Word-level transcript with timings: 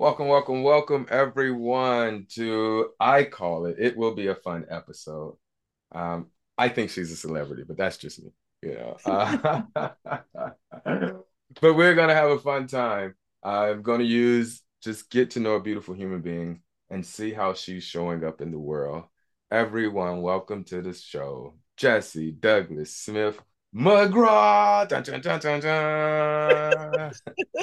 Welcome, 0.00 0.28
welcome, 0.28 0.62
welcome, 0.62 1.06
everyone, 1.10 2.24
to 2.30 2.88
I 2.98 3.24
call 3.24 3.66
it. 3.66 3.76
It 3.78 3.98
will 3.98 4.14
be 4.14 4.28
a 4.28 4.34
fun 4.34 4.64
episode. 4.70 5.36
Um, 5.92 6.28
I 6.56 6.70
think 6.70 6.88
she's 6.88 7.12
a 7.12 7.16
celebrity, 7.16 7.64
but 7.68 7.76
that's 7.76 7.98
just 7.98 8.22
me, 8.22 8.30
you 8.62 8.76
know. 8.76 8.96
Uh, 9.04 9.60
but 11.60 11.74
we're 11.74 11.94
gonna 11.94 12.14
have 12.14 12.30
a 12.30 12.38
fun 12.38 12.66
time. 12.66 13.14
I'm 13.42 13.82
gonna 13.82 14.04
use 14.04 14.62
just 14.82 15.10
get 15.10 15.32
to 15.32 15.40
know 15.40 15.56
a 15.56 15.62
beautiful 15.62 15.94
human 15.94 16.22
being 16.22 16.62
and 16.88 17.04
see 17.04 17.34
how 17.34 17.52
she's 17.52 17.84
showing 17.84 18.24
up 18.24 18.40
in 18.40 18.52
the 18.52 18.58
world. 18.58 19.04
Everyone, 19.50 20.22
welcome 20.22 20.64
to 20.64 20.80
the 20.80 20.94
show. 20.94 21.56
Jesse 21.76 22.32
Douglas 22.32 22.96
Smith 22.96 23.38
McGraw. 23.76 24.88
Dun, 24.88 25.02
dun, 25.02 25.20
dun, 25.20 25.40
dun, 25.40 25.60
dun. 25.60 27.12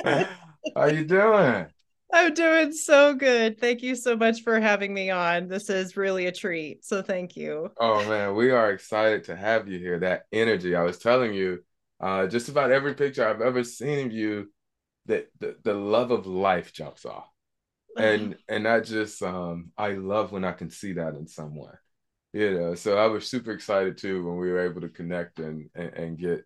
How 0.75 0.85
you 0.85 1.03
doing? 1.03 1.65
I'm 2.13 2.33
doing 2.33 2.71
so 2.71 3.13
good. 3.13 3.59
Thank 3.59 3.81
you 3.81 3.95
so 3.95 4.15
much 4.15 4.41
for 4.41 4.59
having 4.59 4.93
me 4.93 5.09
on. 5.09 5.47
This 5.47 5.69
is 5.69 5.97
really 5.97 6.27
a 6.27 6.31
treat. 6.31 6.85
So 6.85 7.01
thank 7.01 7.35
you. 7.35 7.71
Oh 7.79 8.07
man, 8.07 8.35
we 8.35 8.51
are 8.51 8.71
excited 8.71 9.25
to 9.25 9.35
have 9.35 9.67
you 9.67 9.77
here. 9.77 9.99
That 9.99 10.23
energy. 10.31 10.75
I 10.75 10.83
was 10.83 10.97
telling 10.97 11.33
you, 11.33 11.59
uh, 11.99 12.27
just 12.27 12.49
about 12.49 12.71
every 12.71 12.93
picture 12.93 13.27
I've 13.27 13.41
ever 13.41 13.63
seen 13.63 14.07
of 14.07 14.13
you 14.13 14.51
that 15.07 15.27
the, 15.39 15.57
the 15.63 15.73
love 15.73 16.11
of 16.11 16.27
life 16.27 16.73
jumps 16.73 17.05
off 17.05 17.27
and 17.97 18.35
and 18.47 18.67
I 18.67 18.79
just 18.79 19.21
um 19.23 19.71
I 19.77 19.93
love 19.93 20.31
when 20.31 20.45
I 20.45 20.51
can 20.51 20.69
see 20.69 20.93
that 20.93 21.15
in 21.15 21.27
someone 21.27 21.77
you 22.33 22.53
know 22.53 22.75
so 22.75 22.97
I 22.97 23.07
was 23.07 23.27
super 23.27 23.51
excited 23.51 23.97
too 23.97 24.25
when 24.25 24.37
we 24.37 24.51
were 24.51 24.65
able 24.65 24.81
to 24.81 24.89
connect 24.89 25.39
and 25.39 25.69
and, 25.75 25.93
and 25.93 26.17
get 26.17 26.45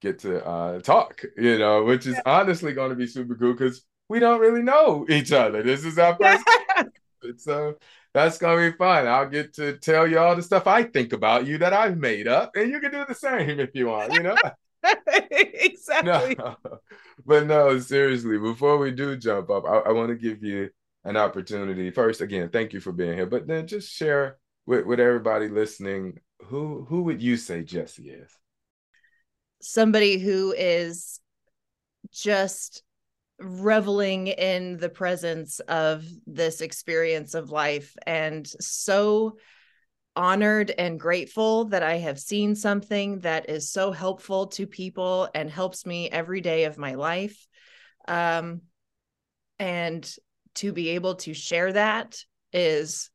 get 0.00 0.18
to 0.20 0.44
uh 0.44 0.80
talk 0.80 1.22
you 1.36 1.58
know 1.58 1.84
which 1.84 2.06
is 2.06 2.14
yeah. 2.14 2.22
honestly 2.26 2.72
going 2.72 2.90
to 2.90 2.96
be 2.96 3.06
super 3.06 3.34
cool 3.34 3.52
because 3.52 3.82
we 4.10 4.18
don't 4.18 4.40
really 4.40 4.62
know 4.62 5.06
each 5.08 5.32
other 5.32 5.62
this 5.62 5.84
is 5.84 5.98
our 5.98 6.16
first 6.20 6.44
so 7.38 7.76
that's 8.12 8.38
gonna 8.38 8.70
be 8.70 8.76
fun 8.76 9.06
I'll 9.06 9.28
get 9.28 9.54
to 9.54 9.78
tell 9.78 10.06
you 10.06 10.18
all 10.18 10.36
the 10.36 10.42
stuff 10.42 10.66
I 10.66 10.82
think 10.82 11.12
about 11.12 11.46
you 11.46 11.56
that 11.58 11.72
I've 11.72 11.96
made 11.96 12.28
up 12.28 12.56
and 12.56 12.70
you 12.70 12.80
can 12.80 12.90
do 12.90 13.04
the 13.08 13.14
same 13.14 13.60
if 13.60 13.70
you 13.74 13.86
want 13.86 14.12
you 14.12 14.22
know 14.22 14.36
exactly. 15.06 16.36
No. 16.38 16.56
But 17.26 17.46
no, 17.46 17.78
seriously, 17.78 18.38
before 18.38 18.78
we 18.78 18.92
do 18.92 19.14
jump 19.14 19.50
up, 19.50 19.66
I, 19.66 19.90
I 19.90 19.92
want 19.92 20.08
to 20.08 20.14
give 20.14 20.42
you 20.42 20.70
an 21.04 21.18
opportunity. 21.18 21.90
First, 21.90 22.22
again, 22.22 22.48
thank 22.48 22.72
you 22.72 22.80
for 22.80 22.92
being 22.92 23.12
here. 23.12 23.26
But 23.26 23.46
then 23.46 23.66
just 23.66 23.92
share 23.92 24.38
with, 24.64 24.86
with 24.86 25.00
everybody 25.00 25.48
listening, 25.48 26.18
who 26.46 26.86
who 26.88 27.02
would 27.02 27.22
you 27.22 27.36
say 27.36 27.62
Jesse 27.62 28.08
is? 28.08 28.30
Somebody 29.60 30.18
who 30.18 30.54
is 30.56 31.20
just 32.10 32.82
reveling 33.40 34.26
in 34.28 34.76
the 34.76 34.88
presence 34.88 35.60
of 35.60 36.04
this 36.26 36.60
experience 36.60 37.34
of 37.34 37.50
life 37.50 37.96
and 38.06 38.46
so 38.46 39.36
honored 40.16 40.70
and 40.76 41.00
grateful 41.00 41.66
that 41.66 41.82
I 41.82 41.98
have 41.98 42.18
seen 42.18 42.54
something 42.54 43.20
that 43.20 43.48
is 43.48 43.70
so 43.70 43.92
helpful 43.92 44.48
to 44.48 44.66
people 44.66 45.28
and 45.34 45.50
helps 45.50 45.86
me 45.86 46.10
every 46.10 46.40
day 46.40 46.64
of 46.64 46.78
my 46.78 46.94
life. 46.94 47.46
Um, 48.06 48.62
and 49.58 50.14
to 50.56 50.72
be 50.72 50.90
able 50.90 51.14
to 51.16 51.32
share 51.32 51.72
that 51.72 52.22
is, 52.52 53.10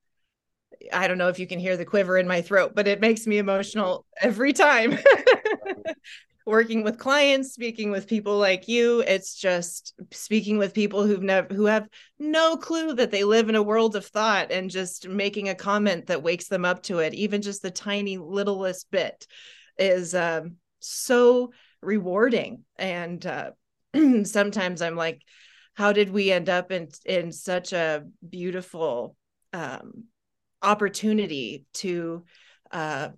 I 0.91 1.07
don't 1.07 1.17
know 1.17 1.29
if 1.29 1.39
you 1.39 1.47
can 1.47 1.59
hear 1.59 1.77
the 1.77 1.85
quiver 1.85 2.17
in 2.17 2.27
my 2.27 2.41
throat, 2.41 2.73
but 2.75 2.87
it 2.87 3.01
makes 3.01 3.27
me 3.27 3.37
emotional 3.37 4.05
every 4.21 4.53
time. 4.53 4.97
working 6.45 6.83
with 6.83 6.99
clients 6.99 7.53
speaking 7.53 7.89
with 7.91 8.07
people 8.07 8.37
like 8.37 8.67
you. 8.67 9.01
It's 9.01 9.35
just 9.35 9.93
speaking 10.11 10.57
with 10.57 10.73
people 10.73 11.05
who've 11.05 11.23
never 11.23 11.53
who 11.53 11.65
have 11.65 11.87
no 12.19 12.55
clue 12.55 12.93
that 12.93 13.11
they 13.11 13.23
live 13.23 13.49
in 13.49 13.55
a 13.55 13.63
world 13.63 13.95
of 13.95 14.05
thought 14.05 14.51
and 14.51 14.69
just 14.69 15.07
making 15.07 15.49
a 15.49 15.55
comment 15.55 16.07
that 16.07 16.23
wakes 16.23 16.47
them 16.47 16.65
up 16.65 16.83
to 16.83 16.99
it. 16.99 17.13
Even 17.13 17.41
just 17.41 17.61
the 17.61 17.71
tiny 17.71 18.17
littlest 18.17 18.91
bit 18.91 19.25
is 19.77 20.13
um, 20.13 20.57
so 20.79 21.51
rewarding. 21.81 22.63
And 22.77 23.25
uh, 23.25 23.51
sometimes 24.23 24.81
i'm 24.81 24.95
like 24.95 25.21
how 25.73 25.91
did 25.91 26.09
we 26.09 26.31
end 26.31 26.49
up 26.49 26.71
in 26.71 26.87
in 27.05 27.31
such 27.31 27.73
a 27.73 28.03
beautiful 28.27 29.15
um, 29.53 30.05
opportunity 30.61 31.65
to 31.73 32.23
uh, 32.71 33.09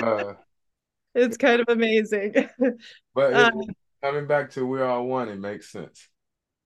of, 0.00 0.28
uh, 0.28 0.34
it's 1.14 1.36
kind 1.36 1.60
of 1.60 1.68
amazing. 1.68 2.48
But 3.14 3.34
um, 3.34 3.60
coming 4.02 4.26
back 4.26 4.50
to 4.52 4.66
we're 4.66 4.84
all 4.84 5.06
one, 5.06 5.28
it 5.28 5.38
makes 5.38 5.70
sense. 5.70 6.08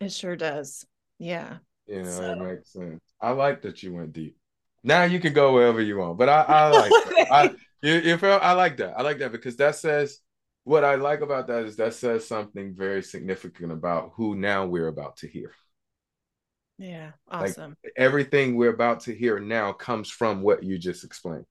It 0.01 0.13
sure 0.13 0.37
does. 0.37 0.87
Yeah. 1.19 1.59
You 1.87 2.03
know, 2.03 2.11
so. 2.11 2.33
it 2.33 2.39
makes 2.39 2.73
sense. 2.73 3.01
I 3.21 3.31
like 3.31 3.63
that 3.63 3.83
you 3.83 3.93
went 3.93 4.13
deep. 4.13 4.37
Now 4.85 5.05
you 5.05 5.19
can 5.19 5.33
go 5.33 5.53
wherever 5.53 5.81
you 5.81 5.99
want, 5.99 6.19
but 6.19 6.29
I, 6.29 6.43
I 6.43 6.69
like 6.71 6.91
that. 6.91 7.33
I 7.33 7.55
you, 7.83 7.95
you 7.95 8.19
feel 8.19 8.39
I 8.41 8.53
like 8.53 8.77
that. 8.79 8.95
I 8.97 9.03
like 9.03 9.19
that 9.19 9.33
because 9.33 9.57
that 9.57 9.75
says 9.75 10.21
what 10.65 10.85
I 10.85 10.95
like 10.95 11.21
about 11.21 11.49
that 11.49 11.65
is 11.65 11.77
that 11.77 11.95
says 11.95 12.27
something 12.27 12.75
very 12.75 13.03
significant 13.03 13.73
about 13.73 14.13
who 14.15 14.35
now 14.35 14.67
we're 14.67 14.89
about 14.89 15.17
to 15.19 15.29
hear. 15.29 15.53
Yeah, 16.79 17.13
awesome. 17.29 17.77
Like 17.83 17.93
everything 17.97 18.57
we're 18.57 18.75
about 18.75 19.01
to 19.01 19.15
hear 19.15 19.39
now 19.39 19.73
comes 19.73 20.11
from 20.11 20.43
what 20.43 20.63
you 20.63 20.79
just 20.79 21.05
explained. 21.05 21.47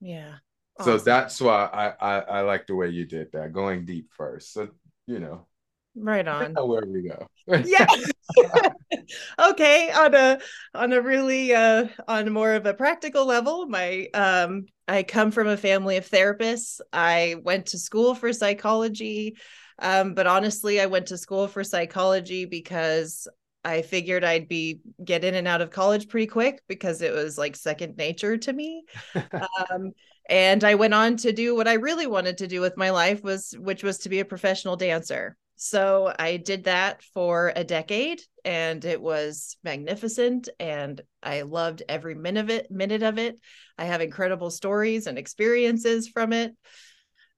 Yeah. 0.00 0.34
Awesome. 0.78 0.98
So 0.98 1.04
that's 1.04 1.40
why 1.40 1.64
I, 1.72 2.16
I 2.16 2.20
I 2.20 2.40
like 2.40 2.66
the 2.66 2.74
way 2.74 2.88
you 2.88 3.06
did 3.06 3.32
that, 3.32 3.52
going 3.52 3.84
deep 3.84 4.08
first. 4.16 4.52
So 4.52 4.68
you 5.06 5.18
know, 5.18 5.46
right 5.94 6.26
on. 6.26 6.54
Where 6.54 6.84
we 6.86 7.08
go. 7.08 7.28
yeah. 7.46 7.86
okay. 9.38 9.90
On 9.92 10.14
a 10.14 10.38
on 10.74 10.92
a 10.92 11.00
really 11.00 11.54
uh 11.54 11.88
on 12.08 12.32
more 12.32 12.54
of 12.54 12.66
a 12.66 12.74
practical 12.74 13.24
level, 13.26 13.66
my 13.66 14.08
um 14.14 14.66
I 14.88 15.02
come 15.02 15.30
from 15.30 15.48
a 15.48 15.56
family 15.56 15.96
of 15.96 16.08
therapists. 16.08 16.80
I 16.92 17.36
went 17.42 17.66
to 17.66 17.78
school 17.78 18.14
for 18.14 18.32
psychology. 18.32 19.36
Um, 19.78 20.14
but 20.14 20.26
honestly, 20.26 20.80
I 20.80 20.86
went 20.86 21.06
to 21.06 21.18
school 21.18 21.48
for 21.48 21.64
psychology 21.64 22.44
because 22.44 23.26
I 23.64 23.82
figured 23.82 24.24
I'd 24.24 24.48
be 24.48 24.80
get 25.02 25.24
in 25.24 25.34
and 25.34 25.48
out 25.48 25.60
of 25.60 25.70
college 25.70 26.08
pretty 26.08 26.26
quick 26.26 26.62
because 26.68 27.00
it 27.00 27.12
was 27.12 27.38
like 27.38 27.56
second 27.56 27.96
nature 27.96 28.36
to 28.36 28.52
me. 28.52 28.84
um, 29.70 29.92
and 30.28 30.64
I 30.64 30.74
went 30.74 30.94
on 30.94 31.16
to 31.18 31.32
do 31.32 31.54
what 31.54 31.68
I 31.68 31.74
really 31.74 32.06
wanted 32.06 32.38
to 32.38 32.46
do 32.46 32.60
with 32.60 32.76
my 32.76 32.90
life 32.90 33.22
was 33.22 33.54
which 33.58 33.82
was 33.82 33.98
to 33.98 34.08
be 34.08 34.20
a 34.20 34.24
professional 34.24 34.76
dancer. 34.76 35.36
So 35.56 36.12
I 36.18 36.36
did 36.36 36.64
that 36.64 37.02
for 37.02 37.52
a 37.54 37.64
decade 37.64 38.20
and 38.44 38.84
it 38.84 39.00
was 39.00 39.56
magnificent 39.62 40.48
and 40.58 41.00
I 41.22 41.42
loved 41.42 41.82
every 41.88 42.14
minute 42.14 42.40
of 42.40 42.50
it 42.50 42.70
minute 42.70 43.02
of 43.02 43.18
it. 43.18 43.38
I 43.78 43.84
have 43.84 44.00
incredible 44.00 44.50
stories 44.50 45.06
and 45.06 45.16
experiences 45.16 46.08
from 46.08 46.32
it. 46.32 46.54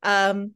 Um, 0.02 0.52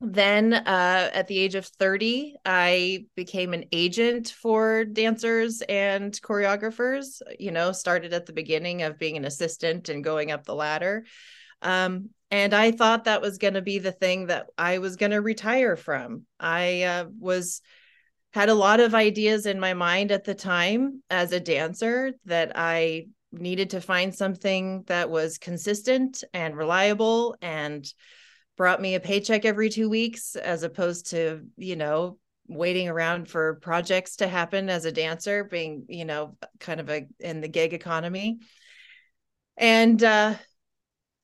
then 0.00 0.54
uh, 0.54 1.10
at 1.12 1.28
the 1.28 1.38
age 1.38 1.54
of 1.54 1.66
30 1.66 2.34
i 2.44 3.04
became 3.14 3.52
an 3.52 3.64
agent 3.70 4.30
for 4.30 4.84
dancers 4.84 5.62
and 5.68 6.12
choreographers 6.22 7.20
you 7.38 7.50
know 7.50 7.70
started 7.72 8.12
at 8.14 8.26
the 8.26 8.32
beginning 8.32 8.82
of 8.82 8.98
being 8.98 9.16
an 9.16 9.26
assistant 9.26 9.88
and 9.88 10.02
going 10.02 10.30
up 10.30 10.44
the 10.44 10.54
ladder. 10.54 11.04
Um, 11.62 12.10
and 12.30 12.54
i 12.54 12.70
thought 12.70 13.04
that 13.04 13.20
was 13.20 13.38
going 13.38 13.54
to 13.54 13.62
be 13.62 13.78
the 13.78 13.92
thing 13.92 14.26
that 14.26 14.46
i 14.56 14.78
was 14.78 14.96
going 14.96 15.12
to 15.12 15.20
retire 15.20 15.76
from. 15.76 16.24
I 16.38 16.82
uh, 16.82 17.04
was 17.18 17.60
had 18.32 18.48
a 18.48 18.54
lot 18.54 18.80
of 18.80 18.94
ideas 18.94 19.44
in 19.44 19.58
my 19.58 19.74
mind 19.74 20.12
at 20.12 20.24
the 20.24 20.34
time 20.34 21.02
as 21.10 21.32
a 21.32 21.40
dancer 21.40 22.12
that 22.24 22.52
i 22.54 23.06
needed 23.32 23.70
to 23.70 23.80
find 23.80 24.14
something 24.14 24.82
that 24.86 25.10
was 25.10 25.38
consistent 25.38 26.24
and 26.32 26.56
reliable 26.56 27.36
and 27.42 27.92
brought 28.60 28.82
me 28.82 28.94
a 28.94 29.00
paycheck 29.00 29.46
every 29.46 29.70
two 29.70 29.88
weeks 29.88 30.36
as 30.36 30.64
opposed 30.64 31.12
to 31.12 31.40
you 31.56 31.76
know 31.76 32.18
waiting 32.46 32.90
around 32.90 33.26
for 33.26 33.54
projects 33.54 34.16
to 34.16 34.28
happen 34.28 34.68
as 34.68 34.84
a 34.84 34.92
dancer 34.92 35.44
being 35.44 35.86
you 35.88 36.04
know 36.04 36.36
kind 36.58 36.78
of 36.78 36.90
a 36.90 37.06
in 37.20 37.40
the 37.40 37.48
gig 37.48 37.72
economy. 37.72 38.38
And 39.56 40.04
uh 40.04 40.34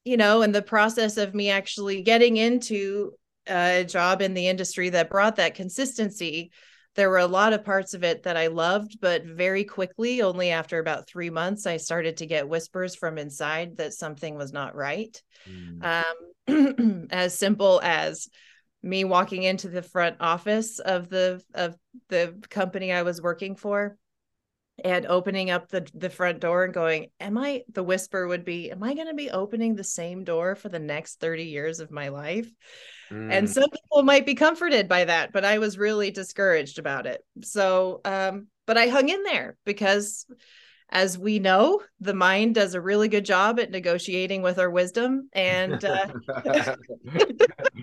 you 0.06 0.16
know, 0.16 0.40
in 0.40 0.52
the 0.52 0.62
process 0.62 1.18
of 1.18 1.34
me 1.34 1.50
actually 1.50 2.00
getting 2.00 2.38
into 2.38 3.10
a 3.46 3.84
job 3.84 4.22
in 4.22 4.32
the 4.32 4.48
industry 4.48 4.88
that 4.88 5.10
brought 5.10 5.36
that 5.36 5.56
consistency, 5.56 6.52
there 6.96 7.10
were 7.10 7.18
a 7.18 7.26
lot 7.26 7.52
of 7.52 7.64
parts 7.64 7.94
of 7.94 8.02
it 8.02 8.24
that 8.24 8.36
I 8.36 8.48
loved, 8.48 8.98
but 9.00 9.24
very 9.24 9.64
quickly, 9.64 10.22
only 10.22 10.50
after 10.50 10.78
about 10.78 11.06
three 11.06 11.30
months, 11.30 11.66
I 11.66 11.76
started 11.76 12.16
to 12.18 12.26
get 12.26 12.48
whispers 12.48 12.96
from 12.96 13.18
inside 13.18 13.76
that 13.76 13.92
something 13.92 14.36
was 14.36 14.52
not 14.52 14.74
right. 14.74 15.22
Mm. 15.48 16.04
Um, 16.48 17.06
as 17.10 17.36
simple 17.36 17.80
as 17.82 18.28
me 18.82 19.04
walking 19.04 19.42
into 19.42 19.68
the 19.68 19.82
front 19.82 20.16
office 20.20 20.78
of 20.78 21.08
the 21.08 21.42
of 21.54 21.76
the 22.08 22.40
company 22.50 22.92
I 22.92 23.02
was 23.02 23.20
working 23.20 23.56
for 23.56 23.96
and 24.84 25.06
opening 25.06 25.50
up 25.50 25.68
the 25.68 25.86
the 25.94 26.10
front 26.10 26.40
door 26.40 26.64
and 26.64 26.74
going 26.74 27.06
am 27.20 27.38
i 27.38 27.62
the 27.72 27.82
whisper 27.82 28.26
would 28.26 28.44
be 28.44 28.70
am 28.70 28.82
i 28.82 28.94
going 28.94 29.06
to 29.06 29.14
be 29.14 29.30
opening 29.30 29.74
the 29.74 29.84
same 29.84 30.24
door 30.24 30.54
for 30.54 30.68
the 30.68 30.78
next 30.78 31.18
30 31.20 31.44
years 31.44 31.80
of 31.80 31.90
my 31.90 32.08
life 32.08 32.48
mm. 33.10 33.32
and 33.32 33.48
some 33.48 33.70
people 33.70 34.02
might 34.02 34.26
be 34.26 34.34
comforted 34.34 34.88
by 34.88 35.04
that 35.04 35.32
but 35.32 35.44
i 35.44 35.58
was 35.58 35.78
really 35.78 36.10
discouraged 36.10 36.78
about 36.78 37.06
it 37.06 37.24
so 37.42 38.00
um 38.04 38.48
but 38.66 38.76
i 38.76 38.88
hung 38.88 39.08
in 39.08 39.22
there 39.22 39.56
because 39.64 40.26
as 40.90 41.18
we 41.18 41.38
know 41.38 41.80
the 42.00 42.14
mind 42.14 42.54
does 42.54 42.74
a 42.74 42.80
really 42.80 43.08
good 43.08 43.24
job 43.24 43.58
at 43.58 43.70
negotiating 43.70 44.42
with 44.42 44.58
our 44.58 44.70
wisdom 44.70 45.28
and 45.32 45.84
uh, 45.84 46.06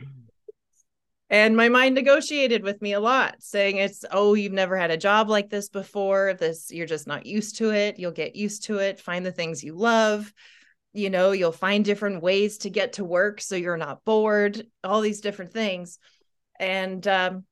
and 1.33 1.57
my 1.57 1.67
mind 1.67 1.95
negotiated 1.95 2.61
with 2.61 2.79
me 2.79 2.93
a 2.93 2.99
lot 2.99 3.33
saying 3.39 3.77
it's 3.77 4.05
oh 4.11 4.35
you've 4.35 4.53
never 4.53 4.77
had 4.77 4.91
a 4.91 4.97
job 4.97 5.29
like 5.29 5.49
this 5.49 5.67
before. 5.67 6.35
This 6.35 6.69
you're 6.71 6.85
just 6.85 7.07
not 7.07 7.25
used 7.25 7.57
to 7.57 7.71
it. 7.71 7.97
You'll 7.97 8.11
get 8.11 8.35
used 8.35 8.65
to 8.65 8.77
it. 8.77 8.99
Find 8.99 9.25
the 9.25 9.31
things 9.31 9.63
you 9.63 9.73
love. 9.73 10.31
You 10.93 11.09
know 11.09 11.31
you'll 11.31 11.51
find 11.51 11.83
different 11.83 12.21
ways 12.21 12.59
to 12.59 12.69
get 12.69 12.93
to 12.93 13.03
work 13.03 13.41
so 13.41 13.55
you're 13.55 13.77
not 13.77 14.05
bored. 14.05 14.63
All 14.83 15.01
these 15.01 15.21
different 15.21 15.53
things. 15.53 15.97
And 16.59 17.05
um 17.07 17.45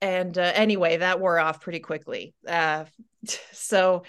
and 0.00 0.38
uh, 0.38 0.52
anyway 0.54 0.98
that 0.98 1.18
wore 1.18 1.40
off 1.40 1.60
pretty 1.60 1.80
quickly. 1.80 2.34
Uh 2.46 2.84
so 3.52 4.04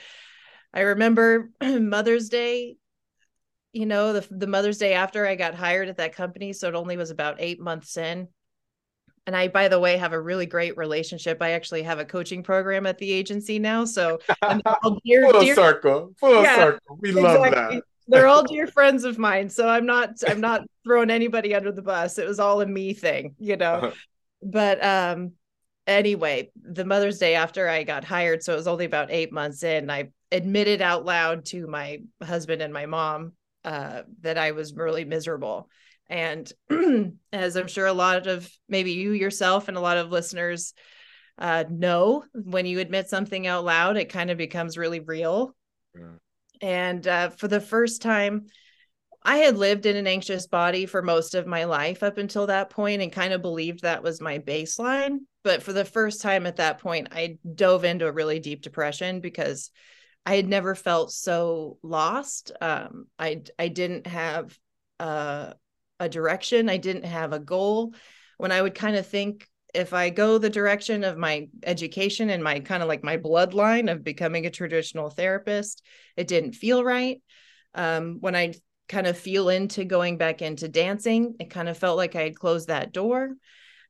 i 0.72 0.81
remember 0.81 1.50
mother's 1.62 2.30
day 2.30 2.75
you 3.72 3.88
know 3.88 4.13
the, 4.13 4.28
the 4.30 4.48
mother's 4.48 4.80
day 4.80 4.94
after 4.94 5.28
i 5.28 5.36
got 5.36 5.54
hired 5.54 5.88
at 5.88 5.98
that 5.98 6.16
company 6.16 6.51
so 6.51 6.68
it 6.68 6.74
only 6.74 6.98
was 6.98 7.12
about 7.12 7.36
eight 7.38 7.60
months 7.60 7.96
in 7.98 8.28
and 9.25 9.36
I, 9.36 9.48
by 9.48 9.68
the 9.68 9.80
way, 9.80 9.98
have 9.98 10.14
a 10.14 10.20
really 10.20 10.46
great 10.46 10.75
relationship. 10.78 11.42
I 11.42 11.52
actually 11.52 11.84
have 11.84 12.00
a 12.00 12.06
coaching 12.06 12.44
program 12.44 12.86
at 12.86 12.98
the 12.98 13.12
agency 13.12 13.58
now. 13.58 13.86
So 13.86 14.20
dear, 15.06 15.30
full 15.30 15.42
dear, 15.42 15.56
circle, 15.56 16.14
full 16.20 16.44
yeah, 16.44 16.56
circle. 16.56 16.98
We 17.00 17.10
exactly. 17.10 17.40
love 17.40 17.52
that. 17.52 17.84
They're 18.08 18.28
all 18.28 18.44
dear 18.48 18.68
friends 18.68 19.06
of 19.06 19.18
mine. 19.18 19.50
So 19.50 19.70
I'm 19.70 19.86
not, 19.86 20.10
I'm 20.28 20.42
not 20.42 20.64
throwing 20.84 21.10
anybody 21.10 21.56
under 21.56 21.72
the 21.72 21.81
bus. 21.81 22.18
It 22.18 22.28
was 22.28 22.40
all 22.40 22.62
a 22.62 22.66
me 22.66 22.94
thing, 22.94 23.36
you 23.40 23.56
know. 23.56 23.74
Uh-huh. 23.75 23.92
But 24.42 24.84
um, 24.84 25.31
anyway, 25.88 26.52
the 26.62 26.84
Mother's 26.84 27.18
Day 27.18 27.36
after 27.36 27.70
I 27.70 27.84
got 27.84 28.04
hired, 28.04 28.44
so 28.44 28.52
it 28.52 28.58
was 28.58 28.68
only 28.68 28.86
about 28.86 29.10
eight 29.10 29.31
months 29.31 29.64
in. 29.64 29.90
I 29.90 30.10
admitted 30.34 30.81
out 30.81 31.06
loud 31.06 31.46
to 31.46 31.66
my 31.68 32.00
husband 32.22 32.62
and 32.62 32.74
my 32.74 32.88
mom 32.88 33.34
uh, 33.64 34.02
that 34.20 34.38
I 34.38 34.52
was 34.52 34.74
really 34.74 35.06
miserable 35.06 35.70
and 36.13 36.54
as 37.33 37.56
I'm 37.56 37.68
sure 37.68 37.88
a 37.88 37.94
lot 37.94 38.27
of 38.27 38.48
maybe 38.69 38.92
you 38.92 39.12
yourself 39.13 39.68
and 39.68 39.75
a 39.75 39.81
lot 39.81 39.98
of 39.98 40.12
listeners 40.12 40.75
uh, 41.39 41.63
know, 41.68 42.24
when 42.33 42.68
you 42.68 42.80
admit 42.80 43.10
something 43.10 43.48
out 43.48 43.65
loud, 43.65 43.98
it 43.98 44.10
kind 44.10 44.30
of 44.30 44.38
becomes 44.38 44.77
really 44.77 45.00
real. 45.00 45.56
Yeah. 45.95 46.18
And 46.62 47.07
uh, 47.07 47.30
for 47.30 47.48
the 47.48 47.60
first 47.60 48.04
time, 48.04 48.45
I 49.24 49.38
had 49.38 49.57
lived 49.57 49.88
in 49.88 49.95
an 49.95 50.06
anxious 50.06 50.45
body 50.45 50.86
for 50.86 51.01
most 51.01 51.33
of 51.33 51.48
my 51.48 51.63
life 51.63 52.04
up 52.04 52.19
until 52.19 52.45
that 52.45 52.69
point 52.69 53.01
and 53.01 53.12
kind 53.12 53.33
of 53.33 53.42
believed 53.42 53.81
that 53.81 54.04
was 54.04 54.21
my 54.21 54.38
baseline. 54.38 55.19
But 55.44 55.63
for 55.63 55.74
the 55.74 55.86
first 55.86 56.21
time 56.21 56.45
at 56.45 56.57
that 56.57 56.77
point, 56.77 57.07
I 57.12 57.39
dove 57.56 57.86
into 57.86 58.06
a 58.06 58.12
really 58.12 58.39
deep 58.39 58.62
depression 58.62 59.19
because 59.19 59.71
I 60.27 60.36
had 60.36 60.48
never 60.48 60.75
felt 60.75 61.12
so 61.12 61.80
lost. 61.81 62.51
Um, 62.62 63.07
I 63.18 63.42
I 63.57 63.69
didn't 63.69 64.06
have 64.06 64.56
uh, 65.00 65.54
a 66.00 66.10
direction. 66.10 66.69
I 66.69 66.78
didn't 66.78 67.06
have 67.06 67.34
a 67.34 67.40
goal. 67.40 67.94
When 68.38 68.51
I 68.51 68.62
would 68.62 68.75
kind 68.75 68.95
of 68.95 69.07
think 69.07 69.48
if 69.74 69.94
I 69.94 70.10
go 70.10 70.38
the 70.38 70.50
direction 70.50 71.04
of 71.04 71.18
my 71.18 71.48
education 71.63 72.30
and 72.30 72.44
my 72.44 72.60
kind 72.60 72.84
of 72.84 72.90
like 72.90 73.04
my 73.04 73.18
bloodline 73.18 73.92
of 73.92 74.04
becoming 74.04 74.45
a 74.45 74.51
traditional 74.51 75.10
therapist, 75.10 75.81
it 76.16 76.28
didn't 76.28 76.54
feel 76.54 76.84
right. 76.84 77.22
Um, 77.74 78.18
when 78.19 78.36
I 78.36 78.54
kind 78.88 79.07
of 79.07 79.18
feel 79.18 79.50
into 79.50 79.86
going 79.86 80.18
back 80.18 80.42
into 80.42 80.68
dancing, 80.68 81.36
it 81.40 81.50
kind 81.50 81.69
of 81.69 81.78
felt 81.78 81.98
like 81.98 82.16
I 82.16 82.22
had 82.22 82.38
closed 82.38 82.68
that 82.68 82.92
door. 82.92 83.36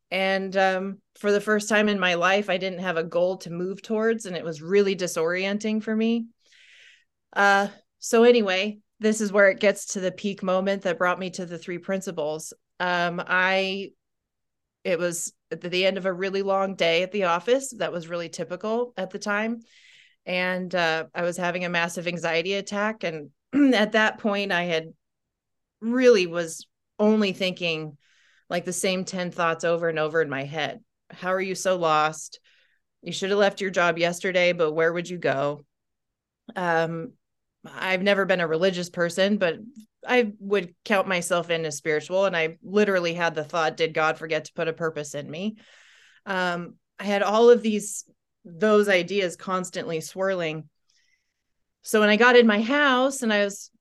And 0.10 0.56
um, 0.56 1.00
for 1.20 1.32
the 1.32 1.42
first 1.42 1.68
time 1.68 1.90
in 1.90 2.00
my 2.00 2.14
life, 2.14 2.50
I 2.50 2.58
didn't 2.58 2.80
have 2.80 2.98
a 2.98 3.04
goal 3.04 3.38
to 3.38 3.50
move 3.50 3.82
towards, 3.82 4.26
and 4.26 4.38
it 4.38 4.46
was 4.46 4.62
really 4.62 4.96
disorienting 4.96 5.82
for 5.82 5.96
me. 5.96 6.28
Uh, 7.36 7.68
so, 7.98 8.24
anyway, 8.24 8.78
this 9.00 9.22
is 9.22 9.32
where 9.32 9.50
it 9.50 9.60
gets 9.60 9.88
to 9.88 10.00
the 10.00 10.12
peak 10.12 10.44
moment 10.44 10.84
that 10.84 10.98
brought 10.98 11.20
me 11.20 11.30
to 11.32 11.46
the 11.46 11.58
three 11.58 11.78
principles. 11.78 12.54
Um, 12.80 13.22
I, 13.26 13.92
it 14.84 15.00
was 15.00 15.34
at 15.52 15.62
the 15.62 15.86
end 15.86 15.98
of 15.98 16.06
a 16.06 16.14
really 16.14 16.42
long 16.42 16.76
day 16.76 17.04
at 17.04 17.12
the 17.12 17.26
office. 17.26 17.74
That 17.78 17.92
was 17.92 18.08
really 18.08 18.30
typical 18.30 18.94
at 18.98 19.12
the 19.12 19.20
time. 19.20 19.62
And 20.26 20.74
uh, 20.74 21.06
I 21.14 21.24
was 21.24 21.38
having 21.38 21.66
a 21.66 21.70
massive 21.70 22.08
anxiety 22.08 22.54
attack. 22.54 23.04
And 23.04 23.30
at 23.74 23.94
that 23.94 24.20
point, 24.20 24.52
I 24.52 24.64
had 24.64 24.94
really 25.82 26.28
was 26.28 26.66
only 27.00 27.34
thinking 27.34 27.98
like 28.50 28.66
the 28.66 28.74
same 28.74 29.04
10 29.04 29.32
thoughts 29.32 29.64
over 29.64 29.90
and 29.90 30.00
over 30.00 30.22
in 30.22 30.30
my 30.30 30.44
head. 30.44 30.82
How 31.10 31.34
are 31.34 31.42
you 31.42 31.56
so 31.56 31.76
lost? 31.76 32.40
You 33.02 33.12
should 33.12 33.32
have 33.32 33.40
left 33.40 33.62
your 33.62 33.72
job 33.72 33.98
yesterday, 33.98 34.54
but 34.54 34.72
where 34.72 34.94
would 34.94 35.10
you 35.10 35.18
go? 35.18 35.66
Um, 36.56 37.14
I've 37.66 38.02
never 38.02 38.26
been 38.26 38.42
a 38.42 38.48
religious 38.48 38.90
person, 38.90 39.38
but 39.38 39.56
I 40.06 40.34
would 40.40 40.76
count 40.84 41.08
myself 41.08 41.50
in 41.50 41.66
as 41.66 41.78
spiritual. 41.78 42.26
And 42.26 42.36
I 42.36 42.58
literally 42.62 43.14
had 43.14 43.36
the 43.36 43.44
thought, 43.44 43.78
did 43.78 43.94
God 43.94 44.18
forget 44.18 44.46
to 44.46 44.54
put 44.54 44.68
a 44.68 44.74
purpose 44.74 45.16
in 45.16 45.30
me? 45.30 45.56
Um, 46.26 46.76
I 47.00 47.06
had 47.06 47.24
all 47.24 47.50
of 47.50 47.62
these, 47.62 48.04
those 48.44 48.90
ideas 48.90 49.36
constantly 49.36 50.02
swirling. 50.02 50.68
So 51.82 52.00
when 52.00 52.10
I 52.10 52.18
got 52.18 52.36
in 52.36 52.48
my 52.48 52.62
house 52.62 53.24
and 53.24 53.32
I 53.32 53.46
was 53.46 53.72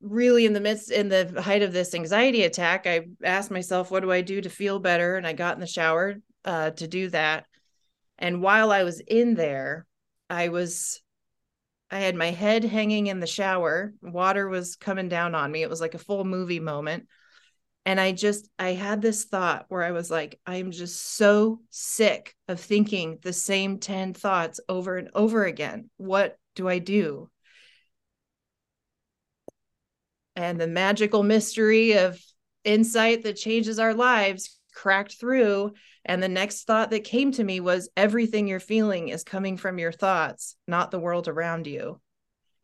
really 0.00 0.46
in 0.46 0.52
the 0.52 0.60
midst, 0.60 0.90
in 0.90 1.08
the 1.08 1.40
height 1.42 1.62
of 1.62 1.72
this 1.72 1.94
anxiety 1.94 2.44
attack, 2.44 2.86
I 2.86 3.06
asked 3.24 3.50
myself, 3.50 3.90
what 3.90 4.00
do 4.00 4.12
I 4.12 4.20
do 4.20 4.40
to 4.40 4.50
feel 4.50 4.78
better? 4.78 5.16
And 5.16 5.26
I 5.26 5.32
got 5.32 5.54
in 5.54 5.60
the 5.60 5.66
shower 5.66 6.16
uh, 6.44 6.70
to 6.70 6.86
do 6.86 7.08
that. 7.10 7.46
And 8.18 8.42
while 8.42 8.70
I 8.70 8.84
was 8.84 9.00
in 9.00 9.34
there, 9.34 9.86
I 10.30 10.48
was 10.48 11.00
I 11.94 12.00
had 12.00 12.16
my 12.16 12.32
head 12.32 12.64
hanging 12.64 13.06
in 13.06 13.20
the 13.20 13.26
shower. 13.28 13.94
Water 14.02 14.48
was 14.48 14.74
coming 14.74 15.08
down 15.08 15.36
on 15.36 15.52
me. 15.52 15.62
It 15.62 15.70
was 15.70 15.80
like 15.80 15.94
a 15.94 15.98
full 15.98 16.24
movie 16.24 16.58
moment. 16.58 17.06
And 17.86 18.00
I 18.00 18.10
just, 18.10 18.48
I 18.58 18.70
had 18.70 19.00
this 19.00 19.26
thought 19.26 19.66
where 19.68 19.84
I 19.84 19.92
was 19.92 20.10
like, 20.10 20.40
I'm 20.44 20.72
just 20.72 21.00
so 21.14 21.60
sick 21.70 22.34
of 22.48 22.58
thinking 22.58 23.20
the 23.22 23.32
same 23.32 23.78
10 23.78 24.12
thoughts 24.12 24.58
over 24.68 24.96
and 24.96 25.08
over 25.14 25.44
again. 25.44 25.88
What 25.96 26.36
do 26.56 26.68
I 26.68 26.80
do? 26.80 27.30
And 30.34 30.60
the 30.60 30.66
magical 30.66 31.22
mystery 31.22 31.92
of 31.92 32.20
insight 32.64 33.22
that 33.22 33.36
changes 33.36 33.78
our 33.78 33.94
lives 33.94 34.53
cracked 34.74 35.14
through 35.18 35.72
and 36.04 36.22
the 36.22 36.28
next 36.28 36.64
thought 36.64 36.90
that 36.90 37.04
came 37.04 37.32
to 37.32 37.44
me 37.44 37.60
was 37.60 37.88
everything 37.96 38.46
you're 38.46 38.60
feeling 38.60 39.08
is 39.08 39.24
coming 39.24 39.56
from 39.56 39.78
your 39.78 39.92
thoughts 39.92 40.56
not 40.66 40.90
the 40.90 40.98
world 40.98 41.28
around 41.28 41.66
you. 41.66 42.00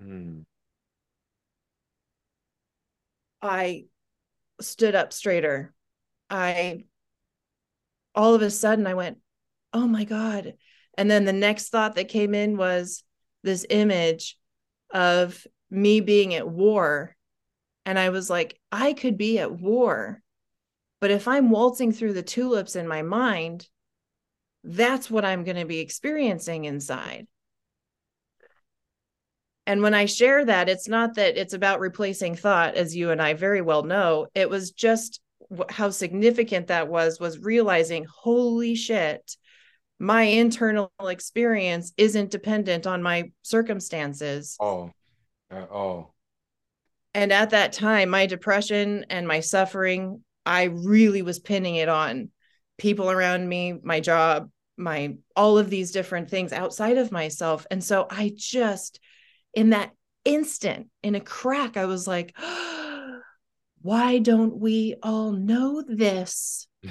Mm. 0.02 0.44
i 3.42 3.84
stood 4.60 4.94
up 4.94 5.12
straighter. 5.12 5.72
I 6.28 6.84
all 8.14 8.34
of 8.34 8.42
a 8.42 8.50
sudden 8.50 8.86
i 8.86 8.94
went 8.94 9.18
oh 9.72 9.86
my 9.86 10.04
god. 10.04 10.54
And 10.98 11.10
then 11.10 11.24
the 11.24 11.32
next 11.32 11.68
thought 11.68 11.94
that 11.94 12.08
came 12.08 12.34
in 12.34 12.56
was 12.56 13.04
this 13.42 13.64
image 13.70 14.36
of 14.92 15.46
me 15.70 16.00
being 16.00 16.34
at 16.34 16.48
war. 16.48 17.16
And 17.86 17.98
i 17.98 18.10
was 18.10 18.28
like 18.28 18.58
i 18.72 18.92
could 18.92 19.16
be 19.16 19.38
at 19.38 19.52
war 19.52 20.22
but 21.00 21.10
if 21.10 21.26
I'm 21.26 21.50
waltzing 21.50 21.92
through 21.92 22.12
the 22.12 22.22
tulips 22.22 22.76
in 22.76 22.86
my 22.86 23.02
mind, 23.02 23.66
that's 24.62 25.10
what 25.10 25.24
I'm 25.24 25.44
going 25.44 25.56
to 25.56 25.64
be 25.64 25.80
experiencing 25.80 26.66
inside. 26.66 27.26
And 29.66 29.82
when 29.82 29.94
I 29.94 30.06
share 30.06 30.44
that, 30.44 30.68
it's 30.68 30.88
not 30.88 31.14
that 31.14 31.36
it's 31.36 31.54
about 31.54 31.80
replacing 31.80 32.34
thought, 32.34 32.74
as 32.74 32.96
you 32.96 33.10
and 33.10 33.22
I 33.22 33.34
very 33.34 33.62
well 33.62 33.82
know. 33.82 34.26
It 34.34 34.50
was 34.50 34.72
just 34.72 35.20
how 35.68 35.90
significant 35.90 36.68
that 36.68 36.88
was, 36.88 37.20
was 37.20 37.38
realizing, 37.38 38.04
holy 38.04 38.74
shit, 38.74 39.36
my 39.98 40.22
internal 40.22 40.90
experience 41.00 41.92
isn't 41.96 42.30
dependent 42.30 42.86
on 42.86 43.02
my 43.02 43.32
circumstances. 43.42 44.56
Oh, 44.58 44.90
uh, 45.50 45.66
oh. 45.70 46.12
And 47.14 47.32
at 47.32 47.50
that 47.50 47.72
time, 47.72 48.08
my 48.10 48.26
depression 48.26 49.06
and 49.10 49.26
my 49.26 49.40
suffering, 49.40 50.24
I 50.44 50.64
really 50.64 51.22
was 51.22 51.38
pinning 51.38 51.76
it 51.76 51.88
on 51.88 52.30
people 52.78 53.10
around 53.10 53.48
me, 53.48 53.78
my 53.82 54.00
job, 54.00 54.50
my 54.76 55.16
all 55.36 55.58
of 55.58 55.70
these 55.70 55.92
different 55.92 56.30
things 56.30 56.52
outside 56.52 56.98
of 56.98 57.12
myself. 57.12 57.66
And 57.70 57.84
so 57.84 58.06
I 58.10 58.32
just, 58.34 58.98
in 59.54 59.70
that 59.70 59.92
instant, 60.24 60.88
in 61.02 61.14
a 61.14 61.20
crack, 61.20 61.76
I 61.76 61.84
was 61.84 62.06
like, 62.06 62.34
why 63.82 64.18
don't 64.18 64.58
we 64.58 64.96
all 65.02 65.32
know 65.32 65.82
this? 65.86 66.66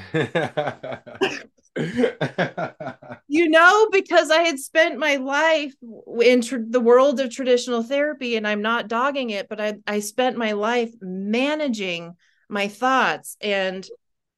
you 3.27 3.49
know, 3.49 3.89
because 3.91 4.31
I 4.31 4.41
had 4.43 4.59
spent 4.59 4.97
my 4.99 5.15
life 5.15 5.73
in 6.21 6.41
tr- 6.41 6.57
the 6.67 6.79
world 6.79 7.19
of 7.19 7.31
traditional 7.31 7.83
therapy, 7.83 8.35
and 8.35 8.47
I'm 8.47 8.61
not 8.61 8.87
dogging 8.87 9.29
it, 9.29 9.47
but 9.49 9.61
I, 9.61 9.75
I 9.87 9.99
spent 9.99 10.37
my 10.37 10.53
life 10.53 10.91
managing 11.01 12.15
my 12.49 12.67
thoughts 12.67 13.37
and 13.39 13.87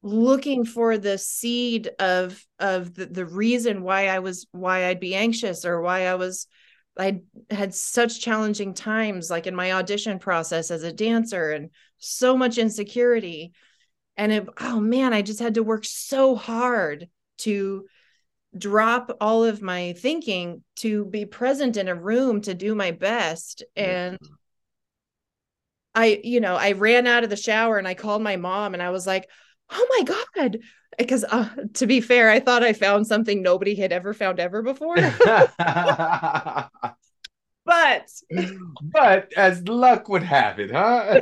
looking 0.02 0.64
for 0.64 0.98
the 0.98 1.16
seed 1.16 1.90
of 1.98 2.44
of 2.58 2.94
the, 2.94 3.06
the 3.06 3.24
reason 3.24 3.82
why 3.82 4.08
I 4.08 4.18
was 4.18 4.46
why 4.52 4.86
I'd 4.86 5.00
be 5.00 5.14
anxious 5.14 5.64
or 5.64 5.80
why 5.80 6.06
I 6.06 6.16
was 6.16 6.46
I 6.98 7.20
had 7.50 7.74
such 7.74 8.20
challenging 8.20 8.74
times 8.74 9.30
like 9.30 9.46
in 9.46 9.54
my 9.54 9.72
audition 9.72 10.18
process 10.18 10.70
as 10.70 10.82
a 10.82 10.92
dancer 10.92 11.52
and 11.52 11.70
so 11.98 12.36
much 12.36 12.58
insecurity. 12.58 13.52
And 14.16 14.32
it 14.32 14.48
oh 14.60 14.80
man 14.80 15.12
I 15.12 15.22
just 15.22 15.40
had 15.40 15.54
to 15.54 15.62
work 15.62 15.84
so 15.84 16.34
hard 16.34 17.08
to 17.38 17.86
drop 18.56 19.16
all 19.20 19.44
of 19.44 19.62
my 19.62 19.94
thinking 19.94 20.62
to 20.76 21.04
be 21.06 21.24
present 21.24 21.76
in 21.76 21.88
a 21.88 21.94
room 21.94 22.40
to 22.42 22.54
do 22.54 22.74
my 22.74 22.90
best. 22.90 23.62
And 23.76 24.18
I 25.94 26.20
you 26.24 26.40
know 26.40 26.56
I 26.56 26.72
ran 26.72 27.06
out 27.06 27.24
of 27.24 27.30
the 27.30 27.36
shower 27.36 27.78
and 27.78 27.86
I 27.86 27.94
called 27.94 28.22
my 28.22 28.36
mom 28.36 28.74
and 28.74 28.82
I 28.82 28.90
was 28.90 29.06
like 29.06 29.28
oh 29.70 29.86
my 29.90 30.04
god. 30.04 30.58
Because 30.98 31.24
uh, 31.24 31.48
to 31.74 31.86
be 31.86 32.02
fair 32.02 32.28
i 32.28 32.38
thought 32.38 32.62
i 32.62 32.74
found 32.74 33.06
something 33.06 33.40
nobody 33.40 33.74
had 33.74 33.92
ever 33.92 34.12
found 34.12 34.38
ever 34.38 34.62
before. 34.62 34.96
But 37.64 38.08
but 38.82 39.32
as 39.36 39.66
luck 39.68 40.08
would 40.08 40.24
have 40.24 40.58
it 40.58 40.72
huh? 40.72 41.20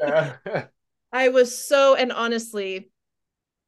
I 1.12 1.28
was 1.28 1.56
so 1.66 1.94
and 1.94 2.12
honestly 2.12 2.90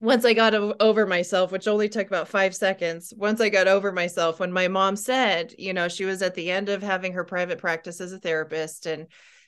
once 0.00 0.26
i 0.26 0.35
got 0.35 0.52
over 0.54 1.06
myself 1.06 1.50
which 1.50 1.66
only 1.66 1.88
took 1.88 2.06
about 2.06 2.28
five 2.28 2.54
seconds 2.54 3.14
once 3.16 3.40
i 3.40 3.49
got 3.49 3.66
over 3.66 3.90
myself 3.92 4.38
when 4.38 4.52
my 4.52 4.68
mom 4.68 4.95
said 4.95 5.54
you 5.56 5.73
know 5.73 5.88
she 5.88 6.04
was 6.04 6.21
at 6.21 6.35
the 6.35 6.50
end 6.50 6.68
of 6.68 6.83
having 6.83 7.14
her 7.14 7.25
private 7.25 7.59
practice 7.59 7.99
as 7.99 8.12
a 8.12 8.18
therapist 8.18 8.85
and 8.85 9.06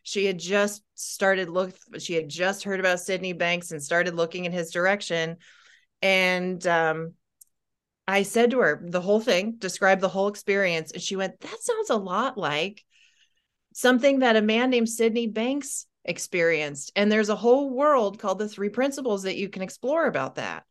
she 0.09 0.25
had 0.25 0.38
just 0.38 0.83
started 0.95 1.50
look 1.50 1.75
she 1.99 2.15
had 2.15 2.31
just 2.31 2.65
heard 2.65 2.81
about 2.81 3.00
Sydney 3.00 3.35
Banks 3.35 3.73
and 3.73 3.83
started 3.83 4.15
looking 4.15 4.47
in 4.47 4.53
his 4.53 4.71
direction. 4.71 5.37
And 6.00 6.67
um 6.67 7.12
I 8.07 8.23
said 8.23 8.53
to 8.53 8.61
her 8.61 8.83
the 8.83 9.03
whole 9.03 9.21
thing 9.21 9.57
described 9.59 10.00
the 10.00 10.09
whole 10.09 10.29
experience. 10.29 10.93
And 10.93 11.03
she 11.03 11.15
went 11.15 11.38
that 11.41 11.62
sounds 11.62 11.91
a 11.91 11.97
lot 11.97 12.38
like 12.38 12.85
something 13.75 14.21
that 14.21 14.37
a 14.37 14.43
man 14.43 14.71
named 14.71 14.88
Sydney 14.88 15.27
Banks 15.27 15.85
experienced. 16.07 16.91
And 16.97 17.12
there's 17.12 17.29
a 17.29 17.37
whole 17.37 17.69
world 17.69 18.19
called 18.19 18.38
the 18.38 18.49
three 18.49 18.71
principles 18.71 19.25
that 19.25 19.37
you 19.37 19.50
can 19.50 19.61
explore 19.61 20.07
about 20.07 20.37
that. 20.37 20.65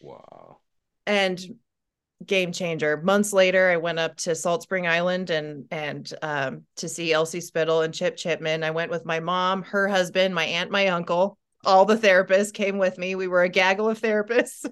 Wow. 0.00 0.58
And 1.04 1.40
game 2.26 2.52
changer. 2.52 2.96
Months 2.96 3.32
later, 3.32 3.70
I 3.70 3.76
went 3.76 3.98
up 3.98 4.16
to 4.18 4.34
Salt 4.34 4.62
Spring 4.62 4.86
Island 4.86 5.30
and 5.30 5.66
and 5.70 6.12
um, 6.22 6.64
to 6.76 6.88
see 6.88 7.12
Elsie 7.12 7.40
Spittle 7.40 7.82
and 7.82 7.94
Chip 7.94 8.16
Chipman. 8.16 8.64
I 8.64 8.70
went 8.70 8.90
with 8.90 9.04
my 9.04 9.20
mom, 9.20 9.62
her 9.62 9.88
husband, 9.88 10.34
my 10.34 10.44
aunt, 10.44 10.70
my 10.70 10.88
uncle. 10.88 11.38
All 11.64 11.84
the 11.84 11.96
therapists 11.96 12.52
came 12.52 12.78
with 12.78 12.98
me. 12.98 13.14
We 13.14 13.28
were 13.28 13.42
a 13.42 13.48
gaggle 13.48 13.88
of 13.88 14.00
therapists, 14.00 14.64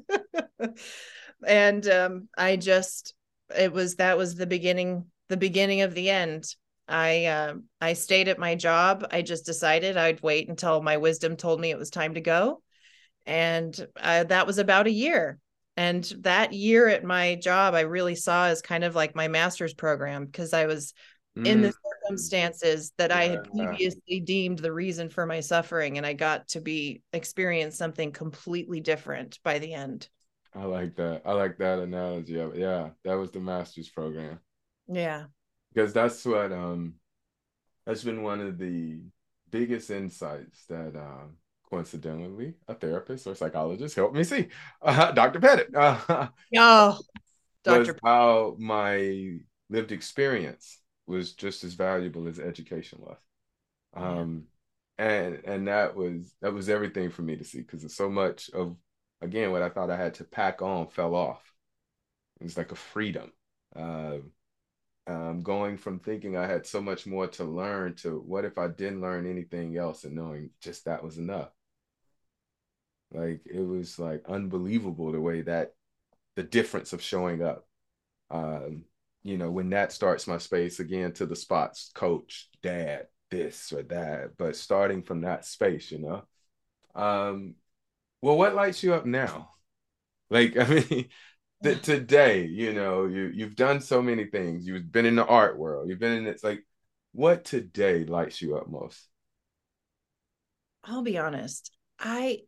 and 1.47 1.89
um, 1.89 2.29
I 2.37 2.57
just 2.57 3.15
it 3.57 3.73
was 3.73 3.97
that 3.97 4.19
was 4.19 4.35
the 4.35 4.47
beginning 4.47 5.07
the 5.29 5.37
beginning 5.37 5.83
of 5.83 5.95
the 5.95 6.11
end. 6.11 6.47
I 6.89 7.27
uh, 7.27 7.55
I 7.81 7.95
stayed 7.95 8.29
at 8.29 8.39
my 8.39 8.55
job. 8.55 9.07
I 9.11 9.23
just 9.23 9.47
decided 9.47 9.97
I'd 9.97 10.23
wait 10.23 10.49
until 10.49 10.83
my 10.83 10.97
wisdom 10.97 11.37
told 11.37 11.61
me 11.61 11.71
it 11.71 11.79
was 11.79 11.91
time 11.91 12.15
to 12.15 12.21
go, 12.21 12.63
and 13.25 13.87
uh, 14.01 14.25
that 14.25 14.47
was 14.47 14.59
about 14.59 14.87
a 14.87 14.93
year 14.93 15.39
and 15.77 16.05
that 16.21 16.53
year 16.53 16.89
at 16.89 17.05
my 17.05 17.35
job 17.37 17.75
i 17.75 17.81
really 17.81 18.15
saw 18.15 18.47
as 18.47 18.63
kind 18.63 18.85
of 18.85 18.95
like 18.95 19.15
my 19.15 19.29
master's 19.29 19.75
program 19.75 20.25
because 20.25 20.53
i 20.53 20.67
was 20.67 20.95
mm. 21.37 21.47
in 21.47 21.63
the 21.63 21.73
circumstances 22.03 22.93
that 22.99 23.11
yeah, 23.11 23.19
i 23.19 23.29
had 23.29 23.45
previously 23.51 24.21
deemed 24.21 24.59
the 24.59 24.73
reason 24.73 25.09
for 25.09 25.27
my 25.27 25.41
suffering 25.41 25.97
and 25.97 26.07
i 26.07 26.13
got 26.13 26.49
to 26.49 26.61
be 26.61 27.03
experience 27.13 27.77
something 27.77 28.13
completely 28.13 28.81
different 28.81 29.39
by 29.43 29.59
the 29.59 29.73
end 29.73 30.09
i 30.55 30.65
like 30.65 30.95
that 30.97 31.23
i 31.25 31.33
like 31.33 31.59
that 31.59 31.79
analogy 31.79 32.39
of 32.39 32.55
it. 32.55 32.61
yeah 32.61 32.91
that 33.05 33.15
was 33.15 33.31
the 33.31 33.41
master's 33.41 33.89
program 33.89 34.39
yeah 34.89 35.25
because 35.73 35.93
that's 35.93 36.25
what 36.25 36.53
um 36.53 36.95
that's 37.85 38.03
been 38.03 38.23
one 38.23 38.41
of 38.41 38.59
the 38.59 39.01
biggest 39.51 39.91
insights 39.91 40.65
that 40.67 40.97
um 40.97 41.37
coincidentally 41.69 42.55
a 42.69 42.75
therapist 42.75 43.27
or 43.27 43.35
psychologist? 43.35 43.97
Helped 43.97 44.15
me 44.15 44.25
see. 44.25 44.49
Uh, 44.83 45.13
dr 45.13 45.39
pettit. 45.41 45.75
Uh, 45.75 46.29
oh 46.57 46.99
dr 47.65 47.99
how 48.05 48.57
my 48.59 49.39
lived 49.69 49.93
experience 49.93 50.81
was 51.07 51.33
just 51.33 51.65
as 51.65 51.75
valuable 51.75 52.29
as 52.29 52.39
education 52.39 52.99
was. 53.01 53.19
Um 53.95 54.45
and 54.99 55.43
and 55.45 55.69
that 55.69 55.95
was 55.95 56.35
that 56.41 56.53
was 56.53 56.69
everything 56.69 57.11
for 57.11 57.23
me 57.23 57.37
to 57.37 57.45
see 57.45 57.61
because 57.61 57.95
so 57.95 58.09
much 58.09 58.49
of 58.51 58.77
again 59.21 59.53
what 59.53 59.61
i 59.61 59.69
thought 59.69 59.91
i 59.91 59.97
had 59.97 60.15
to 60.15 60.25
pack 60.25 60.63
on 60.63 60.89
fell 60.89 61.15
off. 61.15 61.43
It 62.41 62.45
was 62.45 62.57
like 62.57 62.73
a 62.73 62.77
freedom. 62.77 63.33
Uh, 63.75 64.19
um, 65.07 65.43
going 65.43 65.77
from 65.77 66.01
thinking 66.01 66.37
I 66.37 66.47
had 66.47 66.67
so 66.67 66.81
much 66.81 67.07
more 67.07 67.29
to 67.29 67.45
learn 67.45 67.95
to 67.97 68.19
what 68.19 68.45
if 68.45 68.59
I 68.59 68.69
didn't 68.69 69.01
learn 69.01 69.31
anything 69.31 69.77
else 69.77 70.05
and 70.05 70.15
knowing 70.15 70.51
just 70.61 70.85
that 70.85 71.03
was 71.05 71.19
enough. 71.19 71.51
Like 73.17 73.43
it 73.47 73.63
was 73.63 73.99
like 73.99 74.25
unbelievable 74.29 75.13
the 75.13 75.21
way 75.21 75.43
that 75.43 75.73
the 76.37 76.43
difference 76.45 76.93
of 76.93 77.03
showing 77.03 77.43
up. 77.43 77.67
Um, 78.31 78.85
you 79.25 79.39
know, 79.39 79.51
when 79.51 79.71
that 79.71 79.93
starts 79.93 80.27
my 80.29 80.39
space 80.39 80.81
again 80.81 81.13
to 81.15 81.27
the 81.27 81.37
spots, 81.37 81.91
coach, 81.95 82.49
dad, 82.63 83.09
this 83.31 83.73
or 83.73 83.83
that, 83.85 84.37
but 84.39 84.57
starting 84.57 85.03
from 85.03 85.23
that 85.23 85.45
space, 85.45 85.91
you 85.91 85.99
know. 85.99 86.25
Um, 86.95 87.57
well, 88.23 88.39
what 88.39 88.55
lights 88.55 88.83
you 88.83 88.95
up 88.95 89.07
now? 89.07 89.51
Like, 90.31 90.57
I 90.61 90.67
mean, 90.69 91.09
the, 91.63 91.77
today, 91.77 92.47
you 92.47 92.73
know, 92.75 93.07
you 93.07 93.33
you've 93.35 93.57
done 93.57 93.81
so 93.81 94.03
many 94.03 94.27
things. 94.27 94.67
You've 94.67 94.93
been 94.93 95.07
in 95.07 95.17
the 95.17 95.27
art 95.27 95.59
world. 95.59 95.89
You've 95.89 96.01
been 96.01 96.19
in 96.19 96.27
it's 96.27 96.45
like, 96.45 96.65
what 97.13 97.45
today 97.45 98.05
lights 98.05 98.43
you 98.43 98.57
up 98.57 98.69
most? 98.69 99.09
I'll 100.85 101.03
be 101.03 101.19
honest. 101.19 101.71
I 101.99 102.43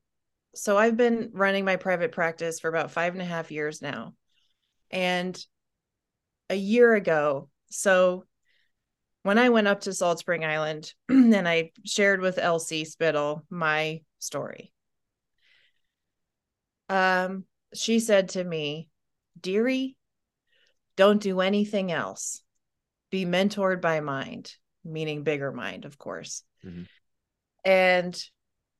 so 0.54 0.76
I've 0.76 0.96
been 0.96 1.30
running 1.32 1.64
my 1.64 1.76
private 1.76 2.12
practice 2.12 2.60
for 2.60 2.68
about 2.68 2.90
five 2.90 3.12
and 3.12 3.22
a 3.22 3.26
half 3.26 3.50
years 3.50 3.82
now. 3.82 4.14
And 4.90 5.38
a 6.50 6.54
year 6.54 6.94
ago, 6.94 7.48
so 7.70 8.24
when 9.22 9.38
I 9.38 9.50
went 9.50 9.68
up 9.68 9.82
to 9.82 9.92
Salt 9.92 10.18
Spring 10.18 10.44
Island 10.44 10.92
and 11.08 11.46
I 11.48 11.72
shared 11.84 12.20
with 12.20 12.38
Elsie 12.38 12.84
Spittle 12.84 13.44
my 13.50 14.02
story, 14.18 14.72
um, 16.88 17.44
she 17.74 18.00
said 18.00 18.30
to 18.30 18.44
me, 18.44 18.88
Dearie, 19.38 19.96
don't 20.96 21.22
do 21.22 21.40
anything 21.40 21.92
else. 21.92 22.42
Be 23.10 23.24
mentored 23.24 23.80
by 23.80 24.00
mind, 24.00 24.54
meaning 24.84 25.22
bigger 25.22 25.52
mind, 25.52 25.84
of 25.84 25.98
course. 25.98 26.42
Mm-hmm. 26.64 26.82
And 27.64 28.24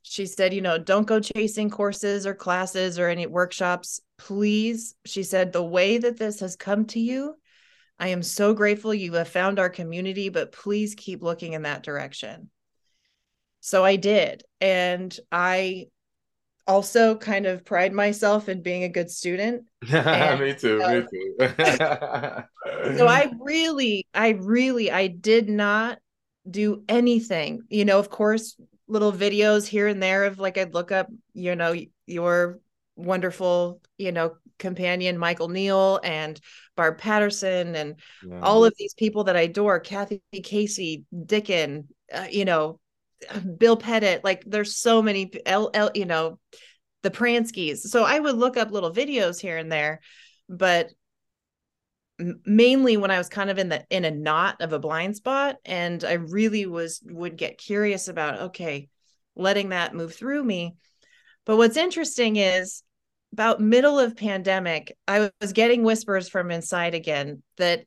she 0.09 0.27
said, 0.27 0.55
you 0.55 0.63
know, 0.63 0.79
don't 0.79 1.07
go 1.07 1.21
chasing 1.21 1.69
courses 1.69 2.27
or 2.27 2.35
classes 2.35 2.99
or 2.99 3.09
any 3.09 3.27
workshops. 3.27 4.01
Please, 4.17 4.95
she 5.05 5.23
said, 5.23 5.53
the 5.53 5.63
way 5.63 5.99
that 5.99 6.19
this 6.19 6.41
has 6.41 6.57
come 6.57 6.87
to 6.87 7.01
you, 7.01 7.35
I 7.99 8.09
am 8.09 8.23
so 8.23 8.55
grateful 8.55 8.95
you 8.95 9.13
have 9.15 9.29
found 9.29 9.59
our 9.59 9.69
community, 9.69 10.29
but 10.31 10.53
please 10.53 10.95
keep 10.95 11.23
looking 11.23 11.53
in 11.53 11.63
that 11.63 11.83
direction. 11.83 12.51
So 13.61 13.85
I 13.85 13.97
did. 13.97 14.45
And 14.61 15.17
I 15.31 15.89
also 16.67 17.17
kind 17.17 17.47
of 17.47 17.65
pride 17.65 17.93
myself 17.93 18.49
in 18.49 18.63
being 18.63 18.85
a 18.85 18.89
good 18.89 19.11
student. 19.11 19.65
And, 19.91 20.41
me 20.41 20.55
too, 20.55 20.83
uh, 20.83 20.93
me 20.93 21.01
too. 21.11 21.37
so 22.99 23.07
I 23.07 23.31
really, 23.41 24.07
I 24.15 24.31
really, 24.31 24.91
I 24.91 25.09
did 25.09 25.49
not 25.49 25.99
do 26.49 26.83
anything. 26.89 27.63
You 27.69 27.85
know, 27.85 27.99
of 27.99 28.11
course, 28.11 28.57
little 28.89 29.13
videos 29.13 29.67
here 29.67 29.87
and 29.87 30.03
there 30.03 30.25
of 30.25 30.39
like 30.39 30.59
I'd 30.59 30.75
look 30.75 30.91
up, 30.91 31.09
you 31.35 31.55
know, 31.55 31.75
your 32.07 32.61
wonderful, 32.97 33.81
you 33.97 34.13
know, 34.13 34.37
companion 34.59 35.19
Michael 35.19 35.49
Neill 35.49 36.01
and 36.03 36.41
Barb 36.77 36.99
Patterson 36.99 37.77
and 37.77 37.97
yeah. 38.27 38.41
all 38.41 38.65
of 38.65 38.75
these 38.79 38.95
people 38.95 39.25
that 39.25 39.37
I 39.37 39.43
adore, 39.43 39.81
Kathy 39.81 40.21
Casey, 40.43 41.05
Dicken, 41.15 41.89
uh, 42.13 42.27
you 42.31 42.45
know, 42.45 42.81
Bill 43.59 43.77
Pettit, 43.77 44.25
like 44.25 44.45
there's 44.47 44.77
so 44.77 45.03
many 45.03 45.31
L, 45.47 45.71
L 45.75 45.91
you 45.95 46.07
know, 46.07 46.39
the 47.03 47.11
Pranskys. 47.11 47.79
So 47.79 48.05
I 48.05 48.19
would 48.19 48.37
look 48.37 48.57
up 48.57 48.71
little 48.71 48.93
videos 48.93 49.41
here 49.41 49.59
and 49.59 49.71
there, 49.71 50.01
but 50.49 50.91
mainly 52.19 52.97
when 52.97 53.11
I 53.11 53.19
was 53.19 53.29
kind 53.29 53.51
of 53.51 53.59
in 53.59 53.69
the 53.69 53.85
in 53.91 54.05
a 54.05 54.11
knot 54.11 54.61
of 54.61 54.73
a 54.73 54.79
blind 54.79 55.17
spot 55.17 55.57
and 55.65 56.03
I 56.03 56.15
really 56.15 56.67
was 56.67 57.01
would 57.05 57.37
get 57.37 57.59
curious 57.59 58.09
about 58.09 58.41
okay, 58.41 58.89
letting 59.37 59.71
that 59.71 59.95
move 59.95 60.15
through 60.15 60.43
me. 60.43 60.77
But 61.47 61.57
what's 61.57 61.77
interesting 61.77 62.37
is 62.37 62.83
about 63.33 63.61
middle 63.61 63.99
of 63.99 64.17
pandemic, 64.17 64.97
I 65.07 65.31
was 65.41 65.53
getting 65.53 65.83
whispers 65.83 66.29
from 66.29 66.51
inside 66.51 66.95
again 66.95 67.43
that 67.57 67.85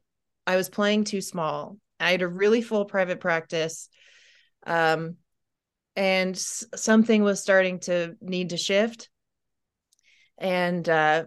I 0.48 0.56
was 0.56 0.70
playing 0.70 1.04
too 1.04 1.22
small. 1.22 1.78
I 2.00 2.12
had 2.12 2.22
a 2.22 2.28
really 2.28 2.62
full 2.62 2.86
private 2.86 3.20
practice. 3.20 3.90
Um, 4.66 5.18
and 5.96 6.38
something 6.38 7.24
was 7.24 7.42
starting 7.42 7.80
to 7.82 8.16
need 8.22 8.52
to 8.52 8.58
shift. 8.58 9.10
And 10.38 10.88
uh, 10.88 11.26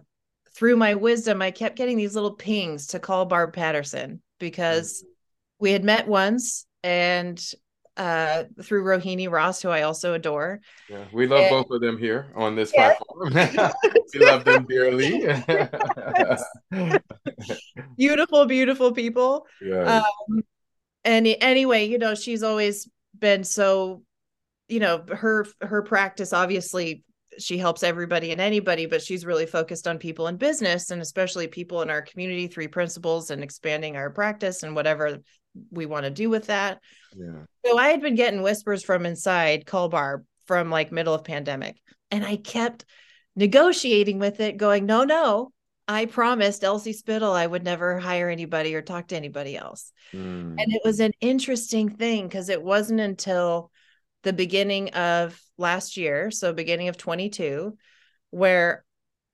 through 0.55 0.77
my 0.77 0.95
wisdom, 0.95 1.41
I 1.41 1.51
kept 1.51 1.75
getting 1.75 1.97
these 1.97 2.15
little 2.15 2.33
pings 2.33 2.87
to 2.87 2.99
call 2.99 3.25
Barb 3.25 3.53
Patterson 3.53 4.21
because 4.39 5.01
mm-hmm. 5.01 5.11
we 5.59 5.71
had 5.71 5.83
met 5.83 6.07
once 6.07 6.65
and 6.83 7.43
uh, 7.97 8.43
through 8.61 8.83
Rohini 8.83 9.29
Ross, 9.29 9.61
who 9.61 9.69
I 9.69 9.83
also 9.83 10.13
adore. 10.13 10.59
Yeah, 10.89 11.05
we 11.13 11.27
love 11.27 11.41
and, 11.41 11.49
both 11.49 11.71
of 11.71 11.81
them 11.81 11.97
here 11.97 12.27
on 12.35 12.55
this 12.55 12.71
yes. 12.75 12.97
platform. 12.97 13.71
we 14.13 14.19
love 14.25 14.43
them 14.43 14.65
dearly. 14.67 15.25
beautiful, 17.97 18.45
beautiful 18.45 18.91
people. 18.91 19.45
Yeah. 19.61 20.01
Um, 20.01 20.43
and 21.03 21.27
anyway, 21.41 21.85
you 21.85 21.97
know, 21.97 22.15
she's 22.15 22.43
always 22.43 22.89
been 23.17 23.43
so, 23.43 24.03
you 24.67 24.79
know, 24.79 25.05
her 25.09 25.45
her 25.61 25.81
practice 25.81 26.33
obviously 26.33 27.03
she 27.39 27.57
helps 27.57 27.83
everybody 27.83 28.31
and 28.31 28.41
anybody, 28.41 28.85
but 28.85 29.01
she's 29.01 29.25
really 29.25 29.45
focused 29.45 29.87
on 29.87 29.97
people 29.97 30.27
in 30.27 30.37
business 30.37 30.91
and 30.91 31.01
especially 31.01 31.47
people 31.47 31.81
in 31.81 31.89
our 31.89 32.01
community, 32.01 32.47
three 32.47 32.67
principles 32.67 33.31
and 33.31 33.43
expanding 33.43 33.95
our 33.95 34.09
practice 34.09 34.63
and 34.63 34.75
whatever 34.75 35.19
we 35.71 35.85
want 35.85 36.05
to 36.05 36.11
do 36.11 36.29
with 36.29 36.47
that. 36.47 36.79
Yeah. 37.15 37.43
So 37.65 37.77
I 37.77 37.89
had 37.89 38.01
been 38.01 38.15
getting 38.15 38.41
whispers 38.41 38.83
from 38.83 39.05
inside 39.05 39.65
call 39.65 39.89
Barb 39.89 40.25
from 40.45 40.69
like 40.69 40.91
middle 40.91 41.13
of 41.13 41.23
pandemic. 41.23 41.77
And 42.11 42.25
I 42.25 42.37
kept 42.37 42.85
negotiating 43.35 44.19
with 44.19 44.39
it, 44.39 44.57
going, 44.57 44.85
no, 44.85 45.03
no, 45.03 45.51
I 45.87 46.05
promised 46.05 46.63
Elsie 46.63 46.93
Spittle 46.93 47.33
I 47.33 47.45
would 47.45 47.63
never 47.63 47.99
hire 47.99 48.29
anybody 48.29 48.75
or 48.75 48.81
talk 48.81 49.07
to 49.09 49.15
anybody 49.15 49.57
else. 49.57 49.91
Mm. 50.13 50.55
And 50.57 50.73
it 50.73 50.81
was 50.83 50.99
an 50.99 51.11
interesting 51.21 51.89
thing 51.89 52.27
because 52.27 52.49
it 52.49 52.61
wasn't 52.61 53.01
until 53.01 53.71
the 54.25 54.33
beginning 54.33 54.89
of 54.89 55.39
last 55.57 55.95
year, 55.95 56.31
so 56.31 56.51
beginning 56.51 56.89
of 56.89 56.97
22, 56.97 57.77
where 58.31 58.83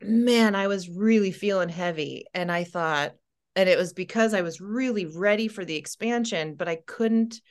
man, 0.02 0.54
I 0.54 0.68
was 0.68 0.90
really 0.90 1.32
feeling 1.32 1.70
heavy. 1.70 2.26
And 2.34 2.52
I 2.52 2.66
thought, 2.66 3.14
and 3.56 3.70
it 3.70 3.78
was 3.78 3.94
because 3.94 4.34
I 4.34 4.42
was 4.42 4.62
really 4.62 5.06
ready 5.06 5.48
for 5.48 5.64
the 5.64 5.76
expansion, 5.76 6.56
but 6.56 6.68
I 6.68 6.76
couldn't. 6.76 7.42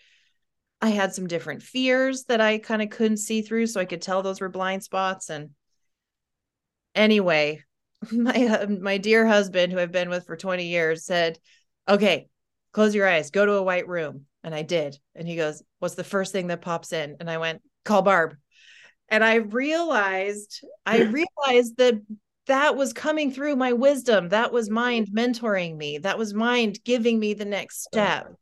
I 0.83 0.91
had 0.91 1.15
some 1.15 1.27
different 1.27 1.63
fears 1.63 2.25
that 2.25 2.41
I 2.41 2.59
kind 2.59 2.81
of 2.81 2.91
couldn't 2.91 3.19
see 3.19 3.43
through, 3.43 3.67
so 3.67 3.81
I 3.81 3.85
could 3.85 4.01
tell 4.01 4.23
those 4.23 4.41
were 4.41 4.49
blind 4.49 4.83
spots. 4.83 5.29
And 5.29 5.51
anyway, 6.95 7.63
my 8.13 8.67
my 8.69 8.99
dear 8.99 9.27
husband, 9.27 9.73
who 9.73 9.79
I've 9.79 9.93
been 9.93 10.11
with 10.11 10.27
for 10.27 10.37
20 10.37 10.67
years, 10.67 11.05
said, 11.05 11.39
"Okay, 11.89 12.29
close 12.73 12.95
your 12.95 13.09
eyes, 13.09 13.31
go 13.31 13.47
to 13.47 13.53
a 13.53 13.63
white 13.63 13.89
room." 13.89 14.27
And 14.43 14.55
I 14.55 14.63
did. 14.63 14.99
And 15.15 15.29
he 15.29 15.37
goes, 15.37 15.63
What's 15.79 15.95
the 15.95 16.05
first 16.05 16.33
thing 16.33 16.49
that 16.49 16.63
pops 16.63 16.93
in? 16.93 17.17
And 17.21 17.31
I 17.31 17.39
went, 17.39 17.63
Call 17.85 18.03
Barb. 18.03 18.37
And 19.09 19.25
I 19.25 19.37
realized, 19.37 20.65
I 20.87 21.03
realized 21.47 21.77
that 21.79 22.01
that 22.47 22.77
was 22.77 22.93
coming 22.93 23.33
through 23.33 23.57
my 23.57 23.73
wisdom. 23.73 24.31
That 24.31 24.53
was 24.53 24.71
mind 24.71 25.09
mentoring 25.15 25.77
me. 25.77 25.99
That 25.99 26.19
was 26.19 26.35
mind 26.35 26.83
giving 26.85 27.19
me 27.19 27.35
the 27.35 27.45
next 27.45 27.83
step. 27.83 28.35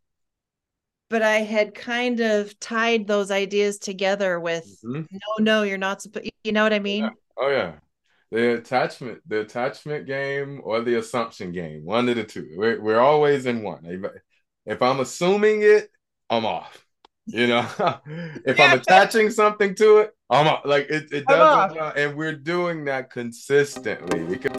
But 1.11 1.23
I 1.23 1.39
had 1.39 1.75
kind 1.75 2.21
of 2.21 2.59
tied 2.61 3.07
those 3.07 3.31
ideas 3.31 3.79
together 3.79 4.39
with 4.39 4.65
mm-hmm. 4.85 5.03
no, 5.11 5.45
no, 5.45 5.63
you're 5.63 5.79
not 5.79 6.03
supposed. 6.03 6.31
You 6.45 6.53
know 6.53 6.63
what 6.63 6.75
I 6.75 6.79
mean? 6.79 7.05
Yeah. 7.05 7.11
Oh 7.39 7.51
yeah, 7.51 7.75
the 8.31 8.55
attachment, 8.55 9.21
the 9.27 9.41
attachment 9.41 10.07
game 10.07 10.61
or 10.65 10.83
the 10.83 10.97
assumption 10.97 11.53
game. 11.53 11.85
One 11.85 12.09
of 12.09 12.17
the 12.17 12.25
two. 12.25 12.49
We're, 12.57 12.81
we're 12.81 13.01
always 13.01 13.47
in 13.47 13.63
one. 13.63 13.85
If 14.69 14.83
I'm 14.83 15.01
assuming 15.01 15.63
it, 15.63 15.91
I'm 16.29 16.45
off. 16.45 16.85
You 17.25 17.47
know, 17.47 17.67
if 18.45 18.61
I'm 18.61 18.79
attaching 18.79 19.31
something 19.31 19.75
to 19.77 19.99
it, 19.99 20.15
I'm 20.29 20.47
off. 20.47 20.67
like 20.67 20.91
it. 20.91 21.11
It 21.11 21.27
does, 21.27 21.75
and 21.97 22.15
we're 22.15 22.35
doing 22.35 22.85
that 22.85 23.11
consistently 23.11 24.25
because. 24.25 24.53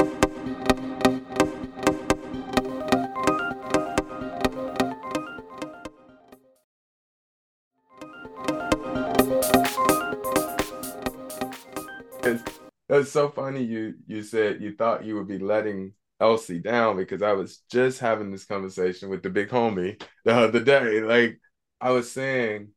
It's 12.91 13.11
so 13.11 13.29
funny 13.29 13.63
you 13.63 13.93
you 14.07 14.23
said 14.23 14.59
you 14.59 14.73
thought 14.75 15.05
you 15.05 15.13
would 15.15 15.27
be 15.27 15.37
letting 15.37 15.93
Elsie 16.19 16.59
down 16.59 16.97
because 16.97 17.21
I 17.21 17.33
was 17.33 17.61
just 17.71 17.99
having 17.99 18.31
this 18.31 18.45
conversation 18.45 19.09
with 19.09 19.23
the 19.23 19.29
big 19.29 19.49
homie 19.49 20.01
the 20.25 20.35
other 20.35 20.63
day. 20.63 21.01
Like 21.01 21.39
I 21.79 21.91
was 21.91 22.11
saying, 22.11 22.69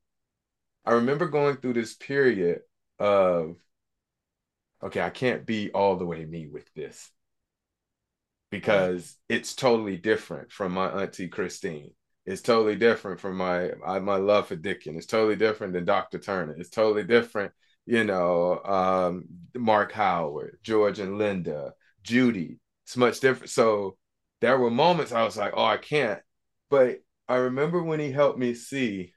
I 0.84 0.92
remember 0.92 1.26
going 1.26 1.56
through 1.56 1.74
this 1.74 1.94
period 1.94 2.60
of, 2.98 3.56
okay, 4.82 5.00
I 5.00 5.10
can't 5.10 5.46
be 5.46 5.70
all 5.72 5.96
the 5.96 6.06
way 6.06 6.24
me 6.24 6.46
with 6.46 6.72
this 6.74 7.10
because 8.50 9.16
it's 9.28 9.54
totally 9.54 9.96
different 9.96 10.52
from 10.52 10.72
my 10.72 10.88
auntie 11.02 11.28
Christine. 11.28 11.92
It's 12.24 12.42
totally 12.42 12.76
different 12.76 13.18
from 13.18 13.36
my 13.36 13.72
my 13.84 14.16
love 14.16 14.48
for 14.48 14.56
Dicken. 14.56 14.96
It's 14.96 15.06
totally 15.06 15.34
different 15.34 15.72
than 15.72 15.84
Dr. 15.84 16.18
Turner. 16.18 16.54
It's 16.56 16.70
totally 16.70 17.02
different, 17.02 17.52
you 17.86 18.04
know, 18.04 18.62
um, 18.62 19.24
Mark 19.56 19.90
Howard, 19.90 20.58
George 20.62 21.00
and 21.00 21.18
Linda, 21.18 21.72
Judy 22.04 22.60
it's 22.84 22.96
much 22.96 23.20
different. 23.20 23.50
So 23.50 23.96
there 24.40 24.58
were 24.58 24.70
moments 24.70 25.12
I 25.12 25.24
was 25.24 25.36
like, 25.36 25.52
oh, 25.56 25.64
I 25.64 25.76
can't. 25.76 26.20
But 26.70 26.98
I 27.28 27.36
remember 27.36 27.82
when 27.82 28.00
he 28.00 28.10
helped 28.10 28.38
me 28.38 28.54
see 28.54 29.12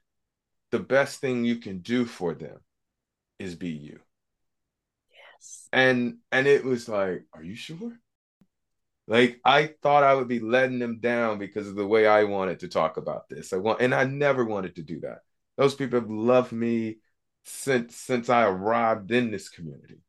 the 0.71 0.79
best 0.79 1.19
thing 1.19 1.45
you 1.45 1.57
can 1.57 1.79
do 1.79 2.05
for 2.05 2.33
them 2.33 2.57
is 3.39 3.55
be 3.55 3.69
you. 3.69 3.99
Yes. 5.11 5.67
And 5.71 6.17
and 6.31 6.47
it 6.47 6.63
was 6.63 6.87
like, 6.87 7.25
are 7.33 7.43
you 7.43 7.55
sure? 7.55 7.93
Like 9.07 9.39
I 9.45 9.73
thought 9.81 10.03
I 10.03 10.15
would 10.15 10.27
be 10.27 10.39
letting 10.39 10.79
them 10.79 10.99
down 10.99 11.37
because 11.37 11.67
of 11.67 11.75
the 11.75 11.85
way 11.87 12.07
I 12.07 12.23
wanted 12.23 12.59
to 12.61 12.67
talk 12.67 12.97
about 12.97 13.29
this. 13.29 13.53
I 13.53 13.57
want 13.57 13.81
and 13.81 13.93
I 13.93 14.05
never 14.05 14.45
wanted 14.45 14.75
to 14.75 14.83
do 14.83 14.99
that. 15.01 15.19
Those 15.57 15.75
people 15.75 15.99
have 15.99 16.09
loved 16.09 16.51
me 16.51 16.97
since 17.45 17.95
since 17.95 18.29
I 18.29 18.45
arrived 18.45 19.11
in 19.11 19.31
this 19.31 19.49
community 19.49 19.99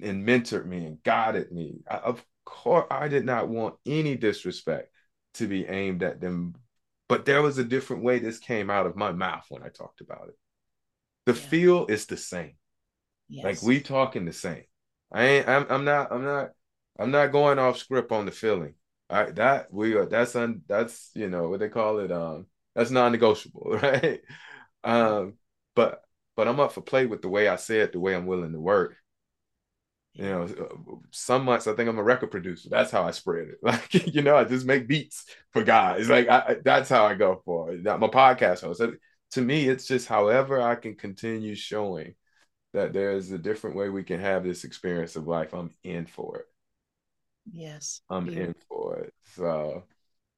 and 0.00 0.26
mentored 0.26 0.66
me 0.66 0.84
and 0.84 1.02
guided 1.02 1.50
me. 1.52 1.80
I, 1.90 1.96
of 1.98 2.24
course, 2.46 2.86
I 2.90 3.08
did 3.08 3.26
not 3.26 3.48
want 3.48 3.74
any 3.84 4.16
disrespect 4.16 4.90
to 5.34 5.46
be 5.46 5.66
aimed 5.66 6.02
at 6.02 6.20
them, 6.20 6.54
but 7.08 7.26
there 7.26 7.42
was 7.42 7.58
a 7.58 7.64
different 7.64 8.02
way 8.02 8.18
this 8.18 8.38
came 8.38 8.70
out 8.70 8.86
of 8.86 8.96
my 8.96 9.12
mouth 9.12 9.44
when 9.50 9.62
I 9.62 9.68
talked 9.68 10.00
about 10.00 10.28
it. 10.28 10.38
The 11.26 11.38
yeah. 11.38 11.48
feel 11.48 11.86
is 11.86 12.06
the 12.06 12.16
same. 12.16 12.54
Yes. 13.28 13.44
Like 13.44 13.62
we 13.62 13.80
talking 13.80 14.24
the 14.24 14.32
same. 14.32 14.64
I 15.12 15.24
ain't. 15.24 15.48
I'm. 15.48 15.66
I'm 15.68 15.84
not. 15.84 16.10
I'm 16.10 16.24
not. 16.24 16.50
I'm 16.98 17.10
not 17.10 17.32
going 17.32 17.58
off 17.58 17.76
script 17.76 18.12
on 18.12 18.24
the 18.24 18.32
feeling. 18.32 18.74
I 19.10 19.24
that 19.32 19.72
we 19.72 19.94
are. 19.94 20.06
That's 20.06 20.34
un. 20.34 20.62
That's 20.66 21.10
you 21.14 21.28
know 21.28 21.48
what 21.48 21.60
they 21.60 21.68
call 21.68 21.98
it. 21.98 22.10
Um. 22.10 22.46
That's 22.74 22.90
non-negotiable, 22.90 23.78
right? 23.82 24.20
Um. 24.84 25.34
But 25.74 26.02
but 26.36 26.48
I'm 26.48 26.60
up 26.60 26.72
for 26.72 26.80
play 26.80 27.06
with 27.06 27.22
the 27.22 27.28
way 27.28 27.48
I 27.48 27.56
say 27.56 27.80
it, 27.80 27.92
the 27.92 28.00
way 28.00 28.14
I'm 28.14 28.26
willing 28.26 28.52
to 28.52 28.60
work 28.60 28.96
you 30.16 30.24
know 30.24 30.48
some 31.10 31.44
months 31.44 31.66
i 31.66 31.74
think 31.74 31.88
i'm 31.88 31.98
a 31.98 32.02
record 32.02 32.30
producer. 32.30 32.68
That's 32.70 32.90
how 32.90 33.02
i 33.02 33.10
spread 33.10 33.48
it. 33.48 33.58
Like 33.62 34.14
you 34.14 34.22
know 34.22 34.36
i 34.36 34.44
just 34.44 34.66
make 34.66 34.88
beats 34.88 35.26
for 35.52 35.62
guys. 35.62 36.08
Like 36.08 36.28
I, 36.28 36.56
that's 36.64 36.88
how 36.88 37.06
i 37.06 37.14
go 37.14 37.42
for 37.44 37.72
it. 37.72 37.86
I'm 37.86 38.02
a 38.02 38.08
podcast 38.08 38.62
host 38.62 38.78
So 38.78 38.94
to 39.32 39.42
me 39.42 39.68
it's 39.68 39.86
just 39.86 40.08
however 40.08 40.60
i 40.60 40.74
can 40.74 40.94
continue 40.94 41.54
showing 41.54 42.14
that 42.72 42.92
there's 42.92 43.30
a 43.30 43.38
different 43.38 43.76
way 43.76 43.88
we 43.88 44.04
can 44.04 44.20
have 44.20 44.44
this 44.44 44.64
experience 44.64 45.16
of 45.16 45.26
life 45.26 45.52
i'm 45.52 45.70
in 45.84 46.06
for 46.06 46.38
it. 46.38 46.46
Yes. 47.52 48.00
I'm 48.08 48.28
in 48.28 48.54
for 48.68 48.98
it. 49.00 49.14
So 49.34 49.84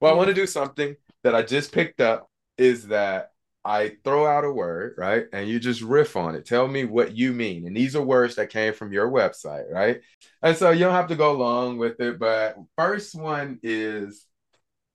well 0.00 0.10
yeah. 0.10 0.14
i 0.14 0.16
want 0.16 0.28
to 0.28 0.34
do 0.34 0.46
something 0.46 0.96
that 1.22 1.34
i 1.34 1.42
just 1.42 1.72
picked 1.72 2.00
up 2.00 2.28
is 2.56 2.88
that 2.88 3.30
I 3.64 3.96
throw 4.04 4.26
out 4.26 4.44
a 4.44 4.50
word, 4.50 4.94
right? 4.96 5.26
And 5.32 5.48
you 5.48 5.60
just 5.60 5.82
riff 5.82 6.16
on 6.16 6.34
it. 6.34 6.46
Tell 6.46 6.66
me 6.66 6.84
what 6.84 7.16
you 7.16 7.32
mean. 7.32 7.66
And 7.66 7.76
these 7.76 7.96
are 7.96 8.02
words 8.02 8.36
that 8.36 8.50
came 8.50 8.72
from 8.72 8.92
your 8.92 9.10
website, 9.10 9.70
right? 9.70 10.00
And 10.42 10.56
so 10.56 10.70
you 10.70 10.80
don't 10.80 10.94
have 10.94 11.08
to 11.08 11.16
go 11.16 11.32
along 11.32 11.78
with 11.78 12.00
it. 12.00 12.18
But 12.18 12.56
first 12.76 13.14
one 13.14 13.58
is 13.62 14.26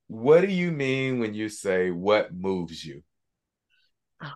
what 0.08 0.42
do 0.42 0.48
you 0.48 0.72
mean 0.72 1.20
when 1.20 1.34
you 1.34 1.50
say 1.50 1.92
what 1.92 2.34
moves 2.34 2.84
you? 2.84 3.04
Oh. 4.24 4.32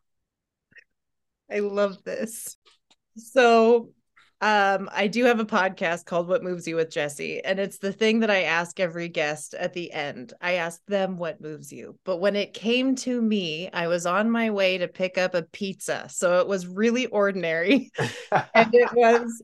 I 1.51 1.59
love 1.59 2.03
this. 2.03 2.57
So 3.15 3.91
um 4.41 4.89
I 4.93 5.07
do 5.07 5.25
have 5.25 5.39
a 5.39 5.45
podcast 5.45 6.05
called 6.05 6.27
What 6.27 6.43
Moves 6.43 6.67
You 6.67 6.75
with 6.75 6.91
Jesse 6.91 7.43
and 7.43 7.59
it's 7.59 7.79
the 7.79 7.91
thing 7.91 8.19
that 8.19 8.29
I 8.29 8.43
ask 8.43 8.79
every 8.79 9.09
guest 9.09 9.53
at 9.55 9.73
the 9.73 9.91
end. 9.91 10.33
I 10.41 10.53
ask 10.53 10.79
them 10.85 11.17
what 11.17 11.41
moves 11.41 11.71
you. 11.71 11.97
But 12.05 12.17
when 12.17 12.35
it 12.35 12.53
came 12.53 12.95
to 12.97 13.21
me, 13.21 13.69
I 13.71 13.87
was 13.87 14.05
on 14.05 14.29
my 14.29 14.51
way 14.51 14.77
to 14.77 14.87
pick 14.87 15.17
up 15.17 15.33
a 15.33 15.41
pizza. 15.41 16.07
So 16.09 16.39
it 16.39 16.47
was 16.47 16.67
really 16.67 17.07
ordinary. 17.07 17.91
and 18.31 18.73
it 18.73 18.93
was 18.93 19.41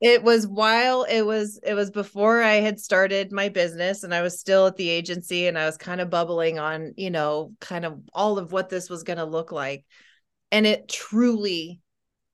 it 0.00 0.22
was 0.22 0.46
while 0.46 1.04
it 1.04 1.22
was 1.22 1.58
it 1.62 1.72
was 1.72 1.90
before 1.90 2.42
I 2.42 2.56
had 2.56 2.78
started 2.78 3.32
my 3.32 3.48
business 3.48 4.02
and 4.02 4.14
I 4.14 4.20
was 4.20 4.38
still 4.38 4.66
at 4.66 4.76
the 4.76 4.90
agency 4.90 5.46
and 5.46 5.58
I 5.58 5.64
was 5.64 5.78
kind 5.78 6.00
of 6.02 6.10
bubbling 6.10 6.58
on, 6.58 6.92
you 6.96 7.10
know, 7.10 7.52
kind 7.60 7.86
of 7.86 8.00
all 8.12 8.38
of 8.38 8.52
what 8.52 8.68
this 8.68 8.90
was 8.90 9.04
going 9.04 9.18
to 9.18 9.24
look 9.24 9.52
like. 9.52 9.86
And 10.52 10.66
it 10.66 10.88
truly 10.88 11.80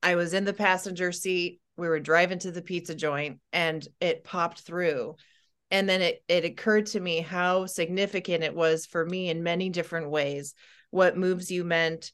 I 0.01 0.15
was 0.15 0.33
in 0.33 0.43
the 0.43 0.53
passenger 0.53 1.13
seat 1.13 1.61
we 1.77 1.87
were 1.87 1.99
driving 1.99 2.39
to 2.39 2.51
the 2.51 2.61
pizza 2.61 2.95
joint 2.95 3.39
and 3.51 3.87
it 3.99 4.23
popped 4.23 4.61
through. 4.61 5.15
And 5.71 5.89
then 5.89 6.01
it 6.01 6.23
it 6.27 6.45
occurred 6.45 6.87
to 6.87 6.99
me 6.99 7.19
how 7.19 7.65
significant 7.65 8.43
it 8.43 8.55
was 8.55 8.85
for 8.85 9.05
me 9.05 9.29
in 9.29 9.43
many 9.43 9.69
different 9.69 10.09
ways. 10.09 10.53
What 10.91 11.17
moves 11.17 11.49
you 11.49 11.63
meant 11.63 12.11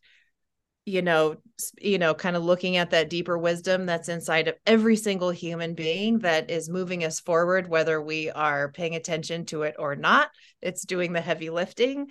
you 0.90 1.02
know 1.02 1.36
you 1.80 1.98
know 1.98 2.14
kind 2.14 2.36
of 2.36 2.44
looking 2.44 2.78
at 2.78 2.92
that 2.92 3.10
deeper 3.10 3.38
wisdom 3.38 3.86
that's 3.86 4.10
inside 4.10 4.48
of 4.48 4.56
every 4.66 4.96
single 4.96 5.30
human 5.30 5.74
being 5.76 6.20
that 6.20 6.50
is 6.50 6.70
moving 6.70 7.04
us 7.04 7.20
forward 7.20 7.70
whether 7.70 8.02
we 8.02 8.32
are 8.32 8.72
paying 8.72 8.96
attention 8.96 9.46
to 9.46 9.64
it 9.64 9.76
or 9.78 9.96
not 9.96 10.30
it's 10.62 10.84
doing 10.86 11.14
the 11.14 11.22
heavy 11.22 11.50
lifting. 11.50 12.08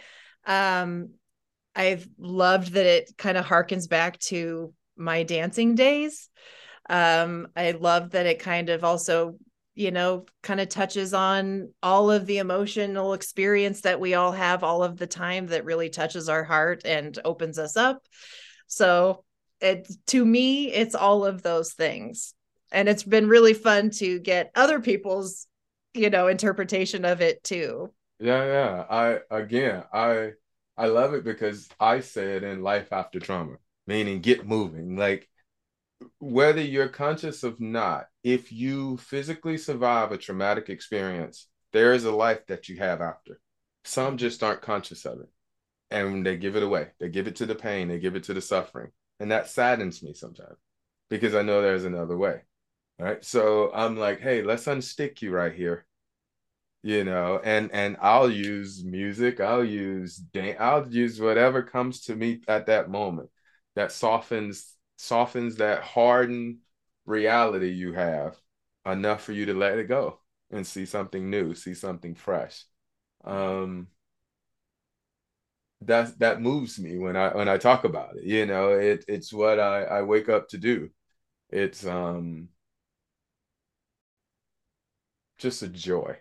Um 0.46 1.10
i've 1.74 2.08
loved 2.18 2.72
that 2.72 2.86
it 2.86 3.10
kind 3.18 3.36
of 3.36 3.44
harkens 3.44 3.88
back 3.88 4.18
to 4.18 4.72
my 4.96 5.22
dancing 5.22 5.74
days 5.74 6.28
um, 6.88 7.48
I 7.56 7.72
love 7.72 8.10
that 8.10 8.26
it 8.26 8.38
kind 8.38 8.68
of 8.70 8.84
also, 8.84 9.36
you 9.74 9.90
know, 9.90 10.26
kind 10.42 10.60
of 10.60 10.68
touches 10.68 11.14
on 11.14 11.72
all 11.82 12.10
of 12.10 12.26
the 12.26 12.38
emotional 12.38 13.12
experience 13.12 13.82
that 13.82 14.00
we 14.00 14.14
all 14.14 14.32
have 14.32 14.64
all 14.64 14.82
of 14.82 14.96
the 14.96 15.06
time 15.06 15.46
that 15.48 15.64
really 15.64 15.90
touches 15.90 16.28
our 16.28 16.44
heart 16.44 16.82
and 16.84 17.18
opens 17.24 17.58
us 17.58 17.76
up. 17.76 18.06
So 18.66 19.24
it 19.60 19.88
to 20.08 20.24
me, 20.24 20.72
it's 20.72 20.94
all 20.94 21.24
of 21.24 21.42
those 21.42 21.72
things. 21.72 22.34
And 22.70 22.88
it's 22.88 23.02
been 23.02 23.28
really 23.28 23.54
fun 23.54 23.90
to 23.92 24.18
get 24.18 24.50
other 24.54 24.80
people's, 24.80 25.46
you 25.94 26.10
know, 26.10 26.26
interpretation 26.26 27.04
of 27.04 27.20
it 27.20 27.42
too. 27.42 27.92
Yeah, 28.20 28.44
yeah. 28.44 28.84
I 28.90 29.18
again, 29.30 29.84
I 29.92 30.32
I 30.76 30.86
love 30.86 31.14
it 31.14 31.24
because 31.24 31.68
I 31.80 32.00
say 32.00 32.36
it 32.36 32.44
in 32.44 32.62
life 32.62 32.92
after 32.92 33.20
trauma, 33.20 33.56
meaning 33.86 34.20
get 34.20 34.46
moving. 34.46 34.96
Like 34.96 35.28
whether 36.18 36.60
you're 36.60 36.88
conscious 36.88 37.42
of 37.42 37.60
not, 37.60 38.06
if 38.22 38.52
you 38.52 38.96
physically 38.98 39.58
survive 39.58 40.12
a 40.12 40.18
traumatic 40.18 40.68
experience, 40.68 41.48
there 41.72 41.92
is 41.92 42.04
a 42.04 42.12
life 42.12 42.46
that 42.46 42.68
you 42.68 42.78
have 42.78 43.00
after. 43.00 43.40
Some 43.84 44.16
just 44.16 44.42
aren't 44.42 44.62
conscious 44.62 45.04
of 45.04 45.20
it. 45.20 45.28
And 45.90 46.24
they 46.24 46.36
give 46.36 46.56
it 46.56 46.62
away. 46.62 46.88
They 47.00 47.08
give 47.08 47.26
it 47.26 47.36
to 47.36 47.46
the 47.46 47.54
pain, 47.54 47.88
they 47.88 47.98
give 47.98 48.16
it 48.16 48.24
to 48.24 48.34
the 48.34 48.40
suffering. 48.40 48.90
And 49.20 49.30
that 49.30 49.48
saddens 49.48 50.02
me 50.02 50.14
sometimes 50.14 50.58
because 51.08 51.34
I 51.34 51.42
know 51.42 51.62
there's 51.62 51.84
another 51.84 52.16
way. 52.16 52.42
Right. 52.98 53.24
So 53.24 53.70
I'm 53.72 53.96
like, 53.96 54.20
hey, 54.20 54.42
let's 54.42 54.66
unstick 54.66 55.22
you 55.22 55.30
right 55.30 55.54
here. 55.54 55.86
You 56.82 57.04
know, 57.04 57.40
and 57.42 57.70
and 57.72 57.96
I'll 58.00 58.30
use 58.30 58.84
music, 58.84 59.40
I'll 59.40 59.64
use 59.64 60.16
dance, 60.16 60.58
I'll 60.60 60.88
use 60.88 61.20
whatever 61.20 61.62
comes 61.62 62.02
to 62.02 62.14
me 62.14 62.40
at 62.48 62.66
that 62.66 62.88
moment 62.88 63.30
that 63.74 63.92
softens 63.92 64.77
softens 64.98 65.56
that 65.58 65.82
hardened 65.84 66.58
reality 67.06 67.70
you 67.70 67.94
have 67.94 68.36
enough 68.86 69.24
for 69.24 69.32
you 69.32 69.46
to 69.46 69.54
let 69.54 69.78
it 69.78 69.88
go 69.88 70.20
and 70.52 70.66
see 70.66 70.86
something 70.86 71.30
new, 71.30 71.54
see 71.54 71.74
something 71.74 72.16
fresh. 72.16 72.64
Um, 73.24 73.88
that 75.82 76.18
that 76.18 76.40
moves 76.40 76.78
me 76.78 76.98
when 76.98 77.16
I 77.16 77.34
when 77.36 77.48
I 77.48 77.56
talk 77.58 77.84
about 77.84 78.16
it. 78.16 78.24
You 78.24 78.46
know, 78.46 78.70
it 78.70 79.04
it's 79.08 79.32
what 79.32 79.60
I 79.60 79.84
I 79.84 80.02
wake 80.02 80.28
up 80.28 80.48
to 80.50 80.58
do. 80.58 80.90
It's 81.50 81.86
um 81.86 82.50
just 85.38 85.62
a 85.62 85.68
joy. 85.68 86.18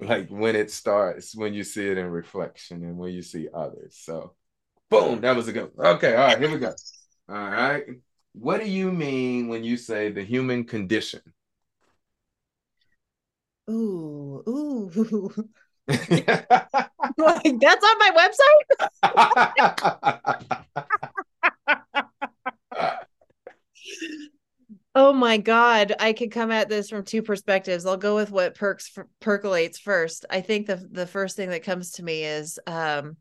Like 0.00 0.28
when 0.28 0.54
it 0.54 0.70
starts, 0.70 1.34
when 1.34 1.54
you 1.54 1.64
see 1.64 1.88
it 1.88 1.98
in 1.98 2.06
reflection 2.06 2.84
and 2.84 2.98
when 2.98 3.12
you 3.12 3.22
see 3.22 3.48
others. 3.52 3.96
So 3.96 4.34
boom, 4.90 5.20
that 5.22 5.36
was 5.36 5.48
a 5.48 5.52
good. 5.52 5.72
Okay, 5.78 6.14
all 6.16 6.28
right, 6.28 6.38
here 6.40 6.50
we 6.52 6.58
go. 6.58 6.74
All 7.28 7.50
right. 7.50 7.84
What 8.32 8.60
do 8.60 8.68
you 8.68 8.90
mean 8.90 9.48
when 9.48 9.64
you 9.64 9.76
say 9.76 10.10
the 10.10 10.24
human 10.24 10.64
condition? 10.64 11.20
Ooh, 13.70 14.42
ooh. 14.48 15.30
like 15.88 17.60
that's 17.60 17.84
on 17.84 17.98
my 17.98 18.12
website? 18.16 18.68
oh 24.94 25.12
my 25.12 25.36
god, 25.38 25.94
I 25.98 26.12
could 26.12 26.30
come 26.30 26.50
at 26.50 26.68
this 26.68 26.90
from 26.90 27.04
two 27.04 27.22
perspectives. 27.22 27.86
I'll 27.86 27.96
go 27.96 28.14
with 28.14 28.30
what 28.30 28.54
perks 28.54 28.96
percolates 29.20 29.78
first. 29.78 30.24
I 30.30 30.40
think 30.40 30.66
the 30.66 30.76
the 30.76 31.06
first 31.06 31.36
thing 31.36 31.50
that 31.50 31.62
comes 31.62 31.92
to 31.92 32.02
me 32.02 32.24
is 32.24 32.58
um 32.66 33.16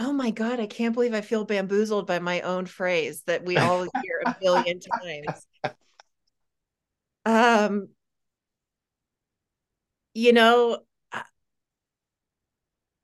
oh 0.00 0.12
my 0.12 0.30
god 0.30 0.58
i 0.58 0.66
can't 0.66 0.94
believe 0.94 1.14
i 1.14 1.20
feel 1.20 1.44
bamboozled 1.44 2.06
by 2.06 2.18
my 2.18 2.40
own 2.40 2.66
phrase 2.66 3.22
that 3.26 3.44
we 3.44 3.56
all 3.56 3.82
hear 4.02 4.22
a 4.26 4.34
billion 4.40 4.80
times. 4.80 5.46
Um 7.26 7.88
you 10.14 10.32
know 10.32 10.78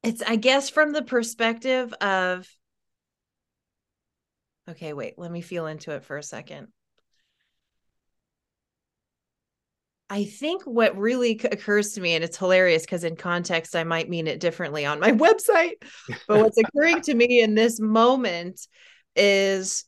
it's 0.03 0.23
i 0.23 0.37
guess 0.37 0.71
from 0.71 0.93
the 0.93 1.03
perspective 1.03 1.93
of 1.95 2.49
okay 4.69 4.93
wait 4.93 5.19
let 5.19 5.31
me 5.31 5.41
feel 5.43 5.67
into 5.67 5.91
it 5.93 6.05
for 6.05 6.17
a 6.17 6.23
second 6.23 6.69
I 10.09 10.25
think 10.25 10.63
what 10.63 10.97
really 10.97 11.41
occurs 11.51 11.93
to 11.93 12.01
me, 12.01 12.15
and 12.15 12.23
it's 12.23 12.37
hilarious 12.37 12.83
because 12.83 13.03
in 13.03 13.17
context, 13.17 13.75
I 13.75 13.83
might 13.85 14.09
mean 14.09 14.29
it 14.29 14.41
differently 14.41 14.87
on 14.87 15.01
my 15.01 15.13
website. 15.13 15.83
But 16.29 16.41
what's 16.43 16.59
occurring 16.59 17.03
to 17.03 17.15
me 17.15 17.41
in 17.41 17.55
this 17.55 17.81
moment 17.81 18.61
is 19.17 19.85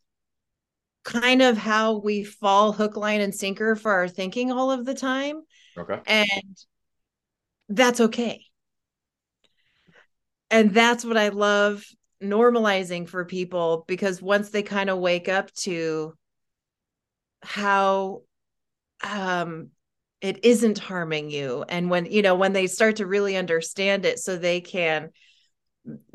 kind 1.05 1.41
of 1.41 1.57
how 1.57 1.99
we 1.99 2.25
fall 2.25 2.73
hook, 2.73 2.97
line, 2.97 3.21
and 3.21 3.35
sinker 3.35 3.77
for 3.77 3.93
our 3.93 4.09
thinking 4.09 4.51
all 4.51 4.71
of 4.71 4.85
the 4.85 4.95
time. 4.95 5.43
Okay. 5.77 6.01
And 6.07 6.57
that's 7.69 8.01
okay. 8.01 8.45
And 10.51 10.73
that's 10.73 11.05
what 11.05 11.17
I 11.17 11.29
love 11.29 11.85
normalizing 12.23 13.09
for 13.09 13.25
people 13.25 13.85
because 13.87 14.21
once 14.21 14.51
they 14.51 14.63
kind 14.63 14.91
of 14.91 14.99
wake 14.99 15.29
up 15.29 15.53
to 15.55 16.15
how 17.43 18.23
um 19.05 19.71
it 20.21 20.45
isn't 20.45 20.79
harming 20.79 21.31
you. 21.31 21.65
And 21.69 21.91
when 21.91 22.07
you 22.07 22.23
know 22.23 22.35
when 22.35 22.53
they 22.53 22.67
start 22.67 22.97
to 22.97 23.07
really 23.07 23.37
understand 23.37 24.05
it 24.05 24.19
so 24.19 24.37
they 24.37 24.61
can 24.61 25.11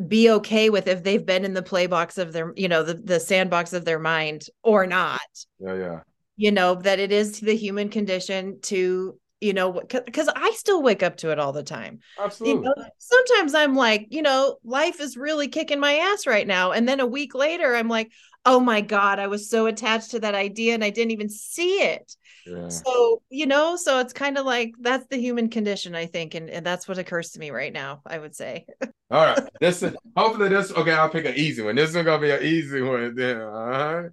be 0.08 0.30
okay 0.30 0.70
with 0.70 0.88
if 0.88 1.04
they've 1.04 1.26
been 1.26 1.46
in 1.46 1.54
the 1.54 1.64
play 1.64 1.88
box 1.88 2.18
of 2.18 2.34
their 2.34 2.54
you 2.56 2.68
know 2.68 2.84
the, 2.84 2.96
the 2.96 3.20
sandbox 3.20 3.74
of 3.74 3.86
their 3.86 4.00
mind 4.00 4.46
or 4.62 4.86
not. 4.86 5.22
Yeah 5.60 5.76
yeah. 5.76 6.00
You 6.36 6.52
know 6.52 6.76
that 6.76 7.00
it 7.00 7.12
is 7.12 7.40
the 7.40 7.56
human 7.56 7.90
condition 7.90 8.60
to 8.64 9.20
you 9.40 9.54
know 9.54 9.74
because 9.74 10.30
i 10.36 10.52
still 10.52 10.82
wake 10.82 11.04
up 11.04 11.18
to 11.18 11.32
it 11.32 11.40
all 11.40 11.54
the 11.54 11.64
time. 11.64 12.00
Absolutely. 12.20 12.70
you 12.70 12.76
know, 12.76 12.86
sometimes 12.98 13.54
i'm 13.54 13.76
like 13.76 14.08
you 14.10 14.22
know 14.22 14.58
life 14.64 15.00
is 15.00 15.18
really 15.18 15.48
kicking 15.48 15.80
my 15.80 15.96
ass 15.96 16.28
right 16.28 16.48
now. 16.48 16.72
And 16.72 16.88
then 16.88 17.00
a 17.00 17.06
week 17.06 17.36
later 17.36 17.76
i'm 17.76 17.90
like 17.90 18.12
oh 18.46 18.60
my 18.60 18.82
god 18.82 19.20
i 19.20 19.28
was 19.28 19.50
so 19.50 19.66
attached 19.66 20.12
to 20.12 20.20
that 20.20 20.36
idea 20.36 20.74
and 20.74 20.84
i 20.84 20.90
didn't 20.90 21.12
even 21.12 21.30
see 21.30 21.82
it. 21.82 22.16
Yeah. 22.46 22.68
so 22.68 23.22
you 23.30 23.46
know 23.46 23.78
so 23.78 24.00
it's 24.00 24.12
kind 24.12 24.38
of 24.38 24.46
like 24.46 24.74
that's 24.82 25.06
the 25.08 25.18
human 25.18 25.50
condition 25.50 25.96
i 25.96 26.06
think 26.06 26.36
and, 26.36 26.50
and 26.50 26.66
that's 26.66 26.88
what 26.88 26.98
occurs 26.98 27.32
to 27.32 27.40
me 27.40 27.52
right 27.52 27.72
now 27.72 28.02
i 28.06 28.18
would 28.18 28.36
say. 28.36 28.66
All 29.12 29.26
right 29.26 29.40
this 29.62 29.84
is 29.84 29.96
hopefully 30.18 30.50
this 30.50 30.72
okay 30.72 30.92
i'll 30.92 31.10
pick 31.10 31.26
an 31.26 31.36
easy 31.36 31.62
one. 31.62 31.76
This 31.76 31.90
is 31.90 31.96
gonna 31.96 32.20
be 32.20 32.32
an 32.32 32.44
easy 32.44 32.82
one 32.82 33.16
then 33.16 33.42
all 33.42 33.70
right 33.70 34.10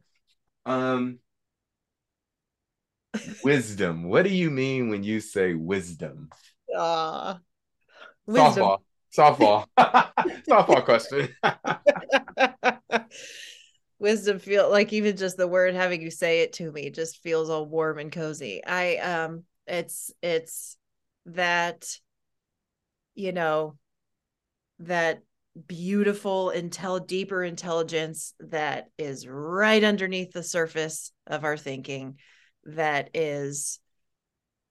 um 0.67 1.19
wisdom. 3.43 4.05
What 4.05 4.25
do 4.25 4.31
you 4.31 4.51
mean 4.51 4.91
when 4.91 5.03
you 5.03 5.21
say 5.21 5.55
wisdom? 5.55 6.29
Uh 6.77 7.37
wisdom. 8.27 8.65
softball 8.65 8.79
softball. 9.17 9.65
Softball 10.49 10.85
question 10.85 11.35
wisdom 14.01 14.39
feel 14.39 14.69
like 14.69 14.93
even 14.93 15.17
just 15.17 15.37
the 15.37 15.47
word 15.47 15.75
having 15.75 16.03
you 16.03 16.11
say 16.11 16.41
it 16.41 16.55
to 16.55 16.73
me 16.73 16.91
just 16.91 17.23
feels 17.23 17.51
all 17.51 17.67
warm 17.67 17.99
and 17.99 18.11
cozy. 18.11 18.65
I 18.65 18.97
um 18.97 19.45
it's 19.67 20.11
it's 20.23 20.77
that 21.27 21.87
you 23.15 23.33
know 23.33 23.77
that 24.81 25.23
beautiful 25.67 26.53
intel 26.55 27.07
deeper 27.07 27.45
intelligence 27.45 28.35
that 28.41 28.89
is 28.97 29.27
right 29.27 29.85
underneath 29.85 30.33
the 30.33 30.43
surface 30.43 31.13
of 31.27 31.45
our 31.45 31.57
thinking 31.57 32.17
that 32.65 33.11
is 33.15 33.81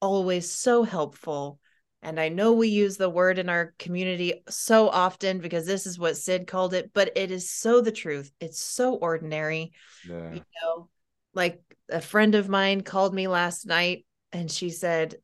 always 0.01 0.49
so 0.49 0.83
helpful 0.83 1.59
and 2.01 2.19
i 2.19 2.29
know 2.29 2.53
we 2.53 2.67
use 2.67 2.97
the 2.97 3.09
word 3.09 3.39
in 3.39 3.49
our 3.49 3.73
community 3.77 4.43
so 4.49 4.89
often 4.89 5.39
because 5.39 5.65
this 5.65 5.85
is 5.85 5.99
what 5.99 6.17
sid 6.17 6.47
called 6.47 6.73
it 6.73 6.91
but 6.93 7.11
it 7.15 7.31
is 7.31 7.49
so 7.49 7.81
the 7.81 7.91
truth. 7.91 8.31
It's 8.39 8.61
so 8.61 8.95
ordinary 8.95 9.71
yeah. 10.07 10.33
you 10.33 10.41
know? 10.61 10.89
Like 11.33 11.61
a 11.89 12.01
friend 12.01 12.35
of 12.35 12.49
mine 12.49 12.81
called 12.81 13.13
me 13.13 13.27
last 13.27 13.65
night 13.65 14.05
and 14.31 14.49
she 14.49 14.69
said 14.69 15.15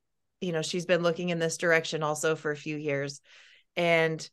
you 0.42 0.52
know 0.52 0.62
she's 0.62 0.86
been 0.86 1.04
looking 1.04 1.30
in 1.30 1.40
this 1.40 1.58
direction 1.58 2.04
also 2.04 2.36
for 2.36 2.52
a 2.52 2.58
few 2.58 2.78
years. 2.78 3.22
And 3.76 4.28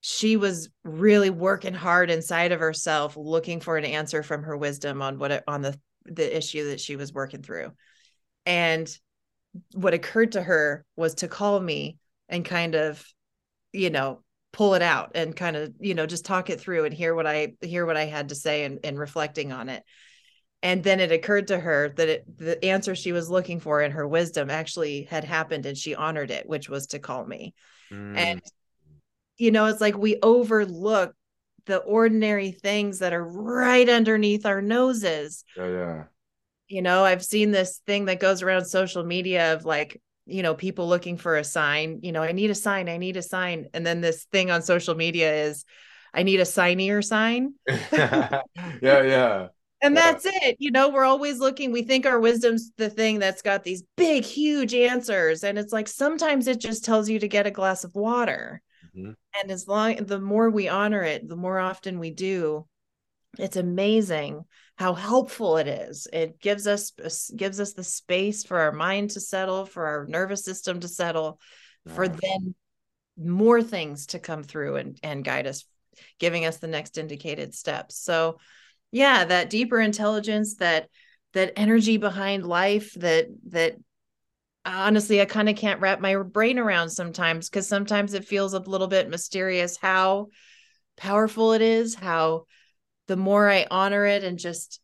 she 0.00 0.36
was 0.36 0.68
really 0.82 1.30
working 1.30 1.74
hard 1.74 2.10
inside 2.10 2.52
of 2.52 2.60
herself 2.60 3.16
looking 3.16 3.60
for 3.60 3.76
an 3.76 3.84
answer 3.84 4.22
from 4.22 4.42
her 4.42 4.56
wisdom 4.56 5.00
on 5.00 5.18
what 5.18 5.44
on 5.46 5.62
the 5.62 5.78
the 6.04 6.36
issue 6.36 6.70
that 6.70 6.80
she 6.80 6.96
was 6.96 7.12
working 7.12 7.42
through. 7.42 7.72
And 8.44 8.88
what 9.74 9.94
occurred 9.94 10.32
to 10.32 10.42
her 10.42 10.84
was 10.96 11.14
to 11.16 11.28
call 11.28 11.60
me 11.60 11.98
and 12.28 12.44
kind 12.44 12.74
of 12.74 13.04
you 13.72 13.90
know 13.90 14.22
pull 14.52 14.74
it 14.74 14.82
out 14.82 15.12
and 15.14 15.34
kind 15.34 15.56
of 15.56 15.72
you 15.80 15.94
know 15.94 16.06
just 16.06 16.24
talk 16.24 16.50
it 16.50 16.60
through 16.60 16.84
and 16.84 16.94
hear 16.94 17.14
what 17.14 17.26
i 17.26 17.54
hear 17.62 17.86
what 17.86 17.96
i 17.96 18.04
had 18.04 18.28
to 18.28 18.34
say 18.34 18.64
and, 18.64 18.80
and 18.84 18.98
reflecting 18.98 19.52
on 19.52 19.68
it. 19.68 19.82
And 20.64 20.84
then 20.84 21.00
it 21.00 21.10
occurred 21.10 21.48
to 21.48 21.58
her 21.58 21.88
that 21.96 22.08
it, 22.08 22.38
the 22.38 22.64
answer 22.64 22.94
she 22.94 23.10
was 23.10 23.28
looking 23.28 23.58
for 23.58 23.82
in 23.82 23.90
her 23.90 24.06
wisdom 24.06 24.48
actually 24.48 25.02
had 25.10 25.24
happened 25.24 25.66
and 25.66 25.76
she 25.76 25.96
honored 25.96 26.30
it 26.30 26.46
which 26.46 26.68
was 26.68 26.88
to 26.88 26.98
call 26.98 27.26
me. 27.26 27.54
Mm. 27.90 28.16
and 28.16 28.42
you 29.36 29.50
know 29.50 29.66
it's 29.66 29.80
like 29.80 29.98
we 29.98 30.18
overlook 30.22 31.14
the 31.66 31.78
ordinary 31.78 32.52
things 32.52 33.00
that 33.00 33.12
are 33.12 33.24
right 33.24 33.88
underneath 33.88 34.46
our 34.46 34.62
noses. 34.62 35.44
Yeah 35.56 35.68
yeah 35.68 36.04
you 36.72 36.80
know 36.80 37.04
i've 37.04 37.22
seen 37.22 37.50
this 37.50 37.82
thing 37.86 38.06
that 38.06 38.18
goes 38.18 38.42
around 38.42 38.64
social 38.64 39.04
media 39.04 39.52
of 39.52 39.66
like 39.66 40.00
you 40.24 40.42
know 40.42 40.54
people 40.54 40.88
looking 40.88 41.18
for 41.18 41.36
a 41.36 41.44
sign 41.44 42.00
you 42.02 42.12
know 42.12 42.22
i 42.22 42.32
need 42.32 42.50
a 42.50 42.54
sign 42.54 42.88
i 42.88 42.96
need 42.96 43.16
a 43.16 43.22
sign. 43.22 43.66
And 43.74 43.86
then 43.86 44.00
this 44.00 44.24
thing 44.32 44.50
on 44.50 44.62
social 44.62 44.94
media 44.94 45.34
is 45.44 45.66
i 46.14 46.22
need 46.22 46.40
a 46.40 46.44
signier 46.44 47.04
sign. 47.04 47.54
Yeah 47.68 49.02
yeah. 49.02 49.48
And 49.82 49.96
that's 49.96 50.24
it 50.24 50.56
you 50.58 50.70
know 50.70 50.88
we're 50.88 51.04
always 51.04 51.38
looking 51.38 51.72
we 51.72 51.82
think 51.82 52.06
our 52.06 52.18
wisdom's 52.18 52.72
the 52.78 52.88
thing 52.88 53.18
that's 53.18 53.42
got 53.42 53.64
these 53.64 53.82
big 53.96 54.24
huge 54.24 54.74
answers 54.74 55.44
and 55.44 55.58
it's 55.58 55.72
like 55.72 55.88
sometimes 55.88 56.46
it 56.46 56.58
just 56.58 56.84
tells 56.84 57.08
you 57.10 57.18
to 57.18 57.28
get 57.28 57.46
a 57.46 57.50
glass 57.50 57.84
of 57.84 57.94
water. 57.94 58.62
Mm-hmm. 58.96 59.12
And 59.40 59.50
as 59.50 59.68
long 59.68 59.96
the 59.96 60.20
more 60.20 60.48
we 60.48 60.68
honor 60.68 61.02
it, 61.02 61.28
the 61.28 61.36
more 61.36 61.58
often 61.58 61.98
we 61.98 62.10
do, 62.10 62.66
it's 63.38 63.56
amazing 63.56 64.44
how 64.82 64.94
helpful 64.94 65.58
it 65.58 65.68
is. 65.68 66.08
It 66.12 66.40
gives 66.40 66.66
us 66.66 66.90
gives 67.36 67.60
us 67.60 67.72
the 67.72 67.84
space 67.84 68.42
for 68.42 68.58
our 68.58 68.72
mind 68.72 69.10
to 69.10 69.20
settle, 69.20 69.64
for 69.64 69.86
our 69.86 70.06
nervous 70.08 70.44
system 70.44 70.80
to 70.80 70.88
settle, 70.88 71.38
for 71.86 72.08
then 72.08 72.56
more 73.16 73.62
things 73.62 74.06
to 74.08 74.18
come 74.18 74.42
through 74.42 74.76
and 74.76 74.98
and 75.04 75.24
guide 75.24 75.46
us, 75.46 75.64
giving 76.18 76.46
us 76.46 76.56
the 76.56 76.66
next 76.66 76.98
indicated 76.98 77.54
steps. 77.54 77.96
So, 77.96 78.38
yeah, 78.90 79.24
that 79.24 79.50
deeper 79.50 79.80
intelligence, 79.80 80.56
that 80.56 80.88
that 81.32 81.52
energy 81.54 81.96
behind 81.96 82.44
life, 82.44 82.92
that 82.94 83.28
that 83.50 83.76
honestly 84.64 85.20
i 85.20 85.24
kind 85.24 85.48
of 85.48 85.56
can't 85.56 85.80
wrap 85.80 86.00
my 86.00 86.14
brain 86.14 86.56
around 86.56 86.88
sometimes 86.88 87.50
because 87.50 87.66
sometimes 87.66 88.14
it 88.14 88.24
feels 88.24 88.54
a 88.54 88.60
little 88.60 88.86
bit 88.86 89.10
mysterious 89.10 89.76
how 89.76 90.28
powerful 90.96 91.52
it 91.52 91.60
is 91.60 91.96
how 91.96 92.44
the 93.08 93.16
more 93.16 93.50
i 93.50 93.66
honor 93.70 94.04
it 94.04 94.24
and 94.24 94.38
just 94.38 94.80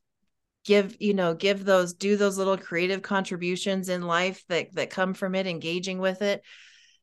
give 0.65 0.97
you 1.01 1.15
know 1.15 1.35
give 1.35 1.65
those 1.65 1.95
do 1.95 2.17
those 2.17 2.37
little 2.37 2.59
creative 2.59 3.03
contributions 3.03 3.89
in 3.89 4.03
life 4.03 4.45
that 4.49 4.73
that 4.75 4.91
come 4.91 5.15
from 5.15 5.35
it 5.35 5.47
engaging 5.47 5.99
with 5.99 6.21
it 6.21 6.43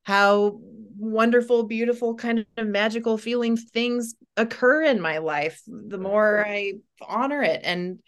how 0.04 0.60
wonderful 0.98 1.64
beautiful 1.64 2.14
kind 2.14 2.46
of 2.58 2.68
magical 2.68 3.18
feeling 3.18 3.58
things 3.58 4.14
occur 4.38 4.84
in 4.84 5.02
my 5.02 5.18
life 5.18 5.62
the 5.68 5.98
more 5.98 6.46
i 6.46 6.74
honor 7.02 7.42
it 7.42 7.62
and 7.64 8.00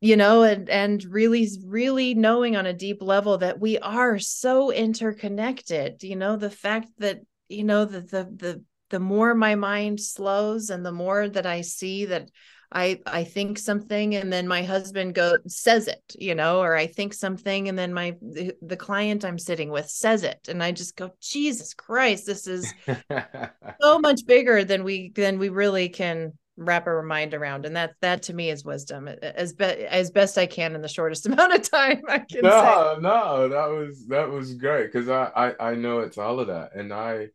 you 0.00 0.16
know 0.16 0.42
and 0.42 0.68
and 0.70 1.04
really 1.04 1.48
really 1.66 2.14
knowing 2.14 2.56
on 2.56 2.66
a 2.66 2.72
deep 2.72 3.02
level 3.02 3.38
that 3.38 3.60
we 3.60 3.78
are 3.78 4.18
so 4.18 4.70
interconnected 4.70 6.02
you 6.02 6.16
know 6.16 6.36
the 6.36 6.50
fact 6.50 6.88
that 6.98 7.20
you 7.48 7.64
know 7.64 7.84
the 7.84 8.00
the 8.00 8.24
the 8.24 8.64
the 8.94 9.00
more 9.00 9.34
my 9.34 9.56
mind 9.56 10.00
slows 10.00 10.70
and 10.70 10.86
the 10.86 10.92
more 10.92 11.28
that 11.28 11.46
i 11.46 11.62
see 11.62 12.04
that 12.04 12.30
i 12.70 13.00
i 13.06 13.24
think 13.24 13.58
something 13.58 14.14
and 14.14 14.32
then 14.32 14.46
my 14.46 14.62
husband 14.62 15.16
go 15.16 15.36
says 15.48 15.88
it 15.88 16.00
you 16.16 16.32
know 16.32 16.60
or 16.60 16.76
i 16.76 16.86
think 16.86 17.12
something 17.12 17.68
and 17.68 17.76
then 17.76 17.92
my 17.92 18.14
the, 18.22 18.54
the 18.62 18.76
client 18.76 19.24
i'm 19.24 19.36
sitting 19.36 19.68
with 19.68 19.90
says 19.90 20.22
it. 20.22 20.46
And 20.48 20.62
i 20.62 20.70
just 20.70 20.94
go 20.94 21.10
jesus 21.20 21.74
christ 21.74 22.24
this 22.24 22.46
is 22.46 22.72
so 23.82 23.98
much 23.98 24.24
bigger 24.26 24.62
than 24.62 24.84
we 24.84 25.10
than 25.16 25.40
we 25.40 25.48
really 25.48 25.88
can 25.88 26.34
wrap 26.56 26.86
our 26.86 27.02
mind 27.02 27.34
around. 27.34 27.66
And 27.66 27.74
that 27.74 27.94
that 28.00 28.22
to 28.22 28.32
me 28.32 28.48
is 28.48 28.64
wisdom 28.64 29.08
as 29.08 29.54
best 29.54 29.80
as 29.80 30.12
best 30.12 30.38
i 30.38 30.46
can 30.46 30.76
in 30.76 30.82
the 30.82 30.88
shortest 30.88 31.26
amount 31.30 31.52
of 31.52 31.68
time 31.68 32.00
i 32.08 32.20
can 32.20 32.42
no 32.42 32.94
say. 32.94 33.00
no 33.02 33.48
that 33.48 33.66
was 33.66 34.06
that 34.06 34.30
was 34.30 34.54
great 34.54 34.92
because 34.92 35.08
I, 35.08 35.32
I 35.34 35.70
i 35.70 35.74
know 35.74 35.98
it's 35.98 36.16
all 36.16 36.38
of 36.38 36.46
that. 36.46 36.76
And 36.76 36.92
i 36.92 37.30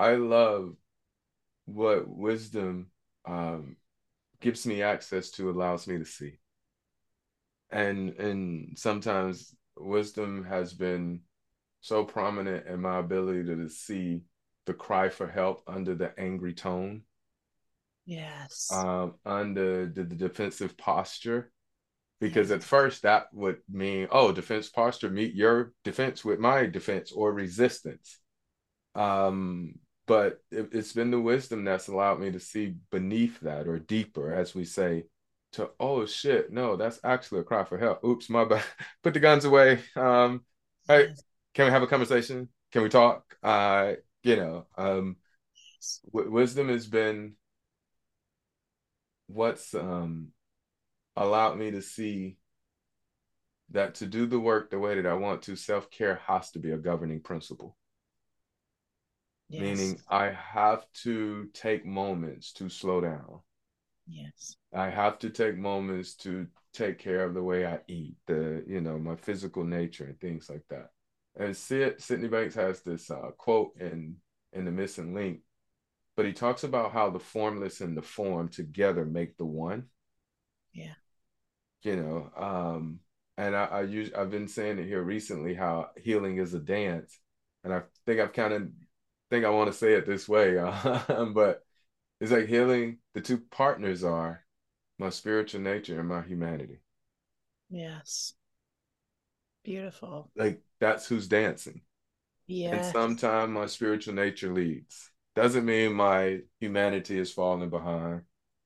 i 0.00 0.14
love 0.14 0.74
what 1.66 2.08
wisdom 2.08 2.86
um 3.26 3.76
gives 4.40 4.66
me 4.66 4.82
access 4.82 5.30
to 5.30 5.50
allows 5.50 5.86
me 5.86 5.98
to 5.98 6.04
see 6.04 6.38
and 7.70 8.10
and 8.18 8.78
sometimes 8.78 9.54
wisdom 9.76 10.44
has 10.44 10.72
been 10.72 11.20
so 11.80 12.04
prominent 12.04 12.66
in 12.66 12.80
my 12.80 12.98
ability 12.98 13.44
to 13.44 13.68
see 13.68 14.22
the 14.66 14.74
cry 14.74 15.08
for 15.08 15.26
help 15.26 15.62
under 15.66 15.94
the 15.94 16.12
angry 16.18 16.52
tone 16.52 17.02
Yes. 18.10 18.70
Um, 18.72 19.14
under 19.24 19.86
the, 19.86 20.02
the 20.02 20.16
defensive 20.16 20.76
posture. 20.76 21.52
Because 22.20 22.50
at 22.50 22.62
first 22.62 23.02
that 23.02 23.28
would 23.32 23.58
mean, 23.70 24.08
oh, 24.10 24.32
defense 24.32 24.68
posture, 24.68 25.08
meet 25.08 25.34
your 25.34 25.72
defense 25.84 26.24
with 26.24 26.38
my 26.38 26.66
defense 26.66 27.12
or 27.12 27.32
resistance. 27.32 28.18
Um, 28.94 29.76
but 30.10 30.42
it, 30.50 30.70
it's 30.72 30.92
been 30.92 31.12
the 31.12 31.20
wisdom 31.20 31.64
that's 31.64 31.86
allowed 31.86 32.18
me 32.20 32.32
to 32.32 32.40
see 32.40 32.74
beneath 32.90 33.38
that 33.42 33.68
or 33.68 33.78
deeper, 33.78 34.34
as 34.34 34.56
we 34.56 34.64
say, 34.64 35.04
to 35.52 35.70
oh 35.78 36.04
shit, 36.04 36.52
no, 36.52 36.74
that's 36.76 36.98
actually 37.04 37.40
a 37.40 37.44
cry 37.44 37.64
for 37.64 37.78
help. 37.78 38.02
Oops, 38.04 38.28
my 38.28 38.44
bad. 38.44 38.64
Put 39.04 39.14
the 39.14 39.20
guns 39.20 39.44
away. 39.44 39.80
Um, 39.96 40.44
hey, 40.88 41.14
can 41.54 41.66
we 41.66 41.70
have 41.72 41.84
a 41.84 41.86
conversation? 41.86 42.48
Can 42.72 42.82
we 42.82 42.88
talk? 42.88 43.24
Uh, 43.42 43.94
you 44.24 44.34
know, 44.36 44.66
um, 44.76 45.16
w- 46.12 46.30
wisdom 46.32 46.68
has 46.70 46.86
been 46.88 47.36
what's 49.28 49.74
um 49.74 50.28
allowed 51.16 51.58
me 51.58 51.70
to 51.72 51.82
see 51.82 52.38
that 53.70 53.94
to 53.94 54.06
do 54.06 54.26
the 54.26 54.38
work 54.40 54.70
the 54.70 54.78
way 54.78 54.94
that 54.96 55.06
I 55.06 55.14
want 55.14 55.42
to, 55.42 55.56
self 55.56 55.90
care 55.90 56.16
has 56.26 56.50
to 56.52 56.58
be 56.58 56.72
a 56.72 56.76
governing 56.78 57.20
principle. 57.20 57.76
Yes. 59.50 59.62
Meaning, 59.62 60.00
I 60.08 60.30
have 60.30 60.84
to 61.02 61.48
take 61.52 61.84
moments 61.84 62.52
to 62.54 62.68
slow 62.68 63.00
down. 63.00 63.40
Yes. 64.08 64.56
I 64.72 64.88
have 64.88 65.18
to 65.20 65.30
take 65.30 65.56
moments 65.56 66.14
to 66.16 66.46
take 66.72 66.98
care 66.98 67.24
of 67.24 67.34
the 67.34 67.42
way 67.42 67.66
I 67.66 67.80
eat, 67.88 68.14
the 68.26 68.64
you 68.66 68.80
know 68.80 68.98
my 68.98 69.16
physical 69.16 69.64
nature 69.64 70.04
and 70.04 70.20
things 70.20 70.48
like 70.48 70.64
that. 70.70 70.90
And 71.36 71.56
Sid, 71.56 72.00
Sydney 72.00 72.28
Banks 72.28 72.54
has 72.54 72.80
this 72.80 73.10
uh, 73.10 73.30
quote 73.36 73.72
in 73.78 74.16
in 74.52 74.64
the 74.64 74.70
Missing 74.70 75.14
Link 75.14 75.40
but 76.20 76.26
he 76.26 76.34
talks 76.34 76.64
about 76.64 76.92
how 76.92 77.08
the 77.08 77.18
formless 77.18 77.80
and 77.80 77.96
the 77.96 78.02
form 78.02 78.46
together 78.48 79.06
make 79.06 79.38
the 79.38 79.46
one. 79.46 79.84
Yeah. 80.74 80.92
You 81.82 81.96
know, 81.96 82.30
um, 82.36 82.98
and 83.38 83.56
I, 83.56 83.64
I 83.64 83.82
use 83.84 84.10
I've 84.12 84.30
been 84.30 84.46
saying 84.46 84.78
it 84.78 84.86
here 84.86 85.02
recently 85.02 85.54
how 85.54 85.88
healing 85.96 86.36
is 86.36 86.52
a 86.52 86.58
dance, 86.58 87.18
and 87.64 87.72
I 87.72 87.84
think 88.04 88.20
I've 88.20 88.34
kind 88.34 88.52
of 88.52 88.68
think 89.30 89.44
I 89.44 89.50
want 89.50 89.70
to 89.72 89.78
say 89.78 89.94
it 89.94 90.06
this 90.06 90.28
way, 90.28 90.58
uh, 90.58 91.24
but 91.34 91.64
it's 92.20 92.32
like 92.32 92.46
healing. 92.46 92.98
The 93.14 93.20
two 93.20 93.38
partners 93.38 94.04
are 94.04 94.44
my 94.98 95.10
spiritual 95.10 95.60
nature 95.60 95.98
and 95.98 96.08
my 96.08 96.22
humanity. 96.22 96.80
Yes. 97.70 98.34
Beautiful. 99.64 100.30
Like 100.36 100.62
that's 100.80 101.06
who's 101.06 101.28
dancing. 101.28 101.82
Yeah. 102.46 102.76
And 102.76 102.84
sometimes 102.84 103.50
my 103.52 103.66
spiritual 103.66 104.14
nature 104.14 104.52
leads 104.52 105.10
doesn't 105.36 105.64
mean 105.64 105.94
my 105.94 106.40
humanity 106.58 107.18
is 107.18 107.32
falling 107.32 107.70
behind. 107.70 108.22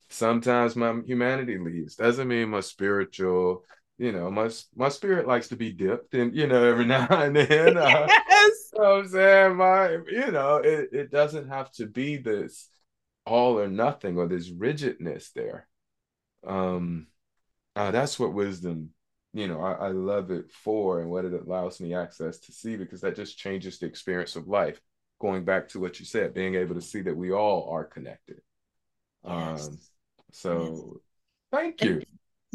Sometimes 0.09 0.77
my 0.77 1.01
humanity 1.07 1.59
leads. 1.59 1.97
Doesn't 1.97 2.29
mean 2.29 2.51
my 2.51 2.61
spiritual 2.61 3.65
you 3.99 4.13
know, 4.13 4.31
my 4.31 4.51
my 4.75 4.89
spirit 4.89 5.27
likes 5.27 5.49
to 5.49 5.57
be 5.57 5.73
dipped, 5.73 6.15
and 6.15 6.35
you 6.35 6.47
know, 6.47 6.65
every 6.65 6.85
now 6.87 7.07
and 7.11 7.37
then. 7.37 7.77
Uh, 7.77 8.07
yes. 8.09 8.71
You 8.73 8.81
know 8.81 8.99
I'm 8.99 9.09
saying? 9.09 9.57
My, 9.57 9.91
you 10.11 10.31
know, 10.31 10.57
it, 10.57 10.89
it 10.93 11.11
doesn't 11.11 11.49
have 11.49 11.71
to 11.73 11.87
be 11.87 12.17
this 12.17 12.69
all 13.27 13.59
or 13.59 13.69
nothing 13.69 14.19
or 14.19 14.27
this 14.27 14.51
rigidness 14.51 15.31
there. 15.35 15.69
Um, 16.47 17.07
uh, 17.77 17.91
that's 17.91 18.19
what 18.19 18.35
wisdom, 18.35 18.91
you 19.33 19.49
know, 19.49 19.61
I, 19.61 19.87
I 19.87 19.89
love 19.89 20.31
it 20.31 20.51
for 20.51 21.01
and 21.01 21.11
what 21.11 21.25
it 21.25 21.33
allows 21.33 21.81
me 21.81 21.95
access 21.95 22.39
to 22.41 22.53
see 22.53 22.77
because 22.77 23.01
that 23.01 23.17
just 23.17 23.39
changes 23.39 23.79
the 23.79 23.87
experience 23.87 24.37
of 24.37 24.49
life. 24.49 24.81
Going 25.21 25.45
back 25.45 25.69
to 25.69 25.81
what 25.81 25.99
you 26.01 26.05
said, 26.05 26.35
being 26.35 26.55
able 26.55 26.75
to 26.75 26.83
see 26.83 27.01
that 27.03 27.17
we 27.17 27.33
all 27.33 27.71
are 27.71 27.85
connected. 27.85 28.41
Yes. 29.27 29.69
Um, 29.69 29.79
so 30.33 30.61
yes. 30.61 31.01
thank 31.51 31.83
you. 31.83 32.03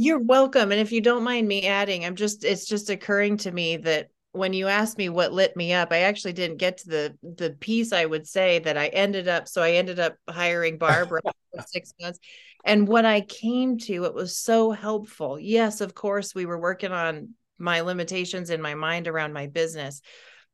You're 0.01 0.19
welcome. 0.19 0.71
And 0.71 0.79
if 0.79 0.93
you 0.93 1.01
don't 1.01 1.25
mind 1.25 1.45
me 1.45 1.67
adding, 1.67 2.05
I'm 2.05 2.15
just, 2.15 2.45
it's 2.45 2.65
just 2.65 2.89
occurring 2.89 3.35
to 3.39 3.51
me 3.51 3.75
that 3.75 4.07
when 4.31 4.53
you 4.53 4.67
asked 4.67 4.97
me 4.97 5.09
what 5.09 5.33
lit 5.33 5.57
me 5.57 5.73
up, 5.73 5.91
I 5.91 6.03
actually 6.03 6.31
didn't 6.31 6.55
get 6.55 6.77
to 6.77 6.87
the 6.87 7.17
the 7.21 7.49
piece 7.59 7.91
I 7.91 8.05
would 8.05 8.25
say 8.25 8.59
that 8.59 8.77
I 8.77 8.87
ended 8.87 9.27
up. 9.27 9.49
So 9.49 9.61
I 9.61 9.71
ended 9.71 9.99
up 9.99 10.15
hiring 10.29 10.77
Barbara 10.77 11.19
for 11.53 11.65
six 11.67 11.93
months. 11.99 12.17
And 12.63 12.87
what 12.87 13.03
I 13.03 13.19
came 13.19 13.77
to, 13.79 14.05
it 14.05 14.13
was 14.13 14.37
so 14.37 14.71
helpful. 14.71 15.37
Yes, 15.37 15.81
of 15.81 15.93
course, 15.93 16.33
we 16.33 16.45
were 16.45 16.57
working 16.57 16.93
on 16.93 17.33
my 17.57 17.81
limitations 17.81 18.51
in 18.51 18.61
my 18.61 18.75
mind 18.75 19.09
around 19.09 19.33
my 19.33 19.47
business, 19.47 20.01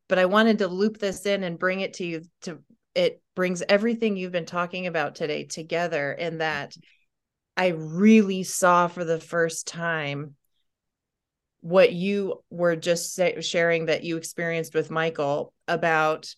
but 0.09 0.17
I 0.17 0.25
wanted 0.25 0.57
to 0.57 0.67
loop 0.67 0.97
this 0.97 1.23
in 1.27 1.43
and 1.43 1.59
bring 1.59 1.81
it 1.81 1.93
to 1.95 2.03
you 2.03 2.23
to 2.41 2.63
it 2.95 3.21
brings 3.35 3.61
everything 3.69 4.17
you've 4.17 4.31
been 4.31 4.45
talking 4.45 4.87
about 4.87 5.13
today 5.13 5.43
together 5.43 6.13
in 6.13 6.39
that 6.39 6.75
I 7.57 7.67
really 7.67 8.43
saw 8.43 8.87
for 8.87 9.03
the 9.05 9.19
first 9.19 9.67
time 9.67 10.35
what 11.61 11.91
you 11.91 12.43
were 12.49 12.75
just 12.75 13.13
say, 13.13 13.41
sharing 13.41 13.87
that 13.87 14.03
you 14.03 14.17
experienced 14.17 14.75
with 14.75 14.91
Michael 14.91 15.53
about 15.67 16.35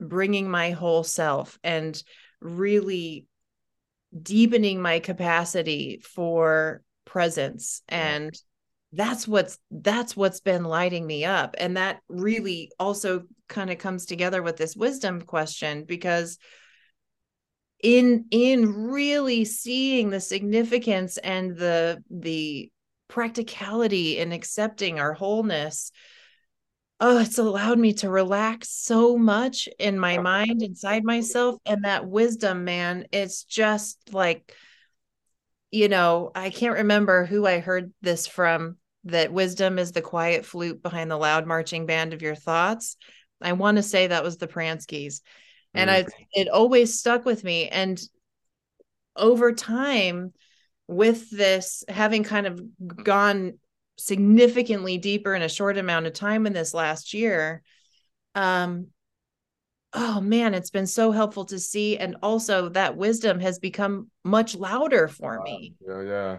bringing 0.00 0.48
my 0.48 0.70
whole 0.70 1.02
self 1.02 1.58
and 1.64 2.00
really 2.40 3.26
deepening 4.22 4.80
my 4.80 5.00
capacity 5.00 6.00
for 6.04 6.82
presence. 7.04 7.82
And 7.88 8.32
that's 8.92 9.26
what's 9.26 9.58
that's 9.70 10.16
what's 10.16 10.40
been 10.40 10.64
lighting 10.64 11.06
me 11.06 11.24
up. 11.24 11.54
And 11.58 11.76
that 11.76 12.00
really 12.08 12.70
also 12.78 13.24
kind 13.48 13.70
of 13.70 13.78
comes 13.78 14.06
together 14.06 14.42
with 14.42 14.56
this 14.56 14.76
wisdom 14.76 15.22
question 15.22 15.84
because 15.84 16.38
in 17.82 18.26
in 18.30 18.90
really 18.90 19.44
seeing 19.44 20.10
the 20.10 20.20
significance 20.20 21.16
and 21.18 21.56
the 21.56 22.02
the 22.10 22.70
practicality 23.08 24.18
in 24.18 24.32
accepting 24.32 25.00
our 25.00 25.12
wholeness 25.12 25.90
oh 27.00 27.18
it's 27.18 27.38
allowed 27.38 27.78
me 27.78 27.92
to 27.92 28.08
relax 28.08 28.70
so 28.70 29.16
much 29.16 29.68
in 29.78 29.98
my 29.98 30.18
mind 30.18 30.62
inside 30.62 31.02
myself 31.04 31.56
and 31.66 31.84
that 31.84 32.06
wisdom 32.06 32.64
man 32.64 33.06
it's 33.10 33.44
just 33.44 33.98
like 34.12 34.54
you 35.70 35.88
know 35.88 36.30
i 36.34 36.50
can't 36.50 36.78
remember 36.78 37.24
who 37.24 37.46
i 37.46 37.58
heard 37.58 37.92
this 38.02 38.26
from 38.26 38.76
that 39.04 39.32
wisdom 39.32 39.78
is 39.78 39.92
the 39.92 40.02
quiet 40.02 40.44
flute 40.44 40.82
behind 40.82 41.10
the 41.10 41.16
loud 41.16 41.46
marching 41.46 41.86
band 41.86 42.12
of 42.12 42.22
your 42.22 42.34
thoughts. 42.34 42.96
I 43.40 43.52
want 43.52 43.76
to 43.76 43.82
say 43.82 44.06
that 44.06 44.24
was 44.24 44.36
the 44.36 44.48
pranskys 44.48 45.20
and 45.74 45.90
mm-hmm. 45.90 46.08
i 46.08 46.26
it 46.32 46.48
always 46.48 46.98
stuck 46.98 47.24
with 47.24 47.44
me. 47.44 47.68
And 47.68 48.00
over 49.16 49.52
time 49.52 50.32
with 50.86 51.30
this 51.30 51.84
having 51.88 52.24
kind 52.24 52.46
of 52.46 52.60
gone 53.04 53.58
significantly 53.96 54.98
deeper 54.98 55.34
in 55.34 55.42
a 55.42 55.48
short 55.48 55.76
amount 55.76 56.06
of 56.06 56.12
time 56.12 56.46
in 56.46 56.52
this 56.54 56.72
last 56.72 57.12
year 57.12 57.62
um 58.34 58.86
oh 59.92 60.20
man 60.20 60.54
it's 60.54 60.70
been 60.70 60.86
so 60.86 61.10
helpful 61.10 61.44
to 61.44 61.58
see. 61.58 61.98
And 61.98 62.16
also 62.22 62.70
that 62.70 62.96
wisdom 62.96 63.40
has 63.40 63.58
become 63.58 64.08
much 64.24 64.54
louder 64.54 65.08
for 65.08 65.42
me. 65.42 65.74
Yeah 65.86 66.02
yeah. 66.02 66.38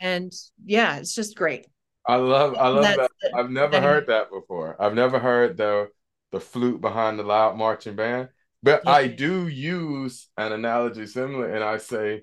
And 0.00 0.32
yeah 0.64 0.96
it's 0.96 1.14
just 1.14 1.36
great. 1.36 1.66
I 2.06 2.16
love 2.16 2.54
i 2.56 2.68
love 2.68 2.84
that. 2.84 3.10
the, 3.20 3.36
i've 3.36 3.50
never 3.50 3.72
that, 3.72 3.82
heard 3.82 4.06
that 4.08 4.30
before. 4.30 4.76
I've 4.80 4.94
never 4.94 5.18
heard 5.18 5.56
the 5.56 5.88
the 6.32 6.40
flute 6.40 6.80
behind 6.80 7.18
the 7.18 7.22
loud 7.24 7.56
marching 7.56 7.96
band 7.96 8.28
but 8.62 8.82
yeah. 8.84 8.90
i 8.90 9.06
do 9.06 9.48
use 9.48 10.28
an 10.36 10.52
analogy 10.52 11.06
similar 11.06 11.52
and 11.54 11.64
i 11.64 11.76
say 11.76 12.22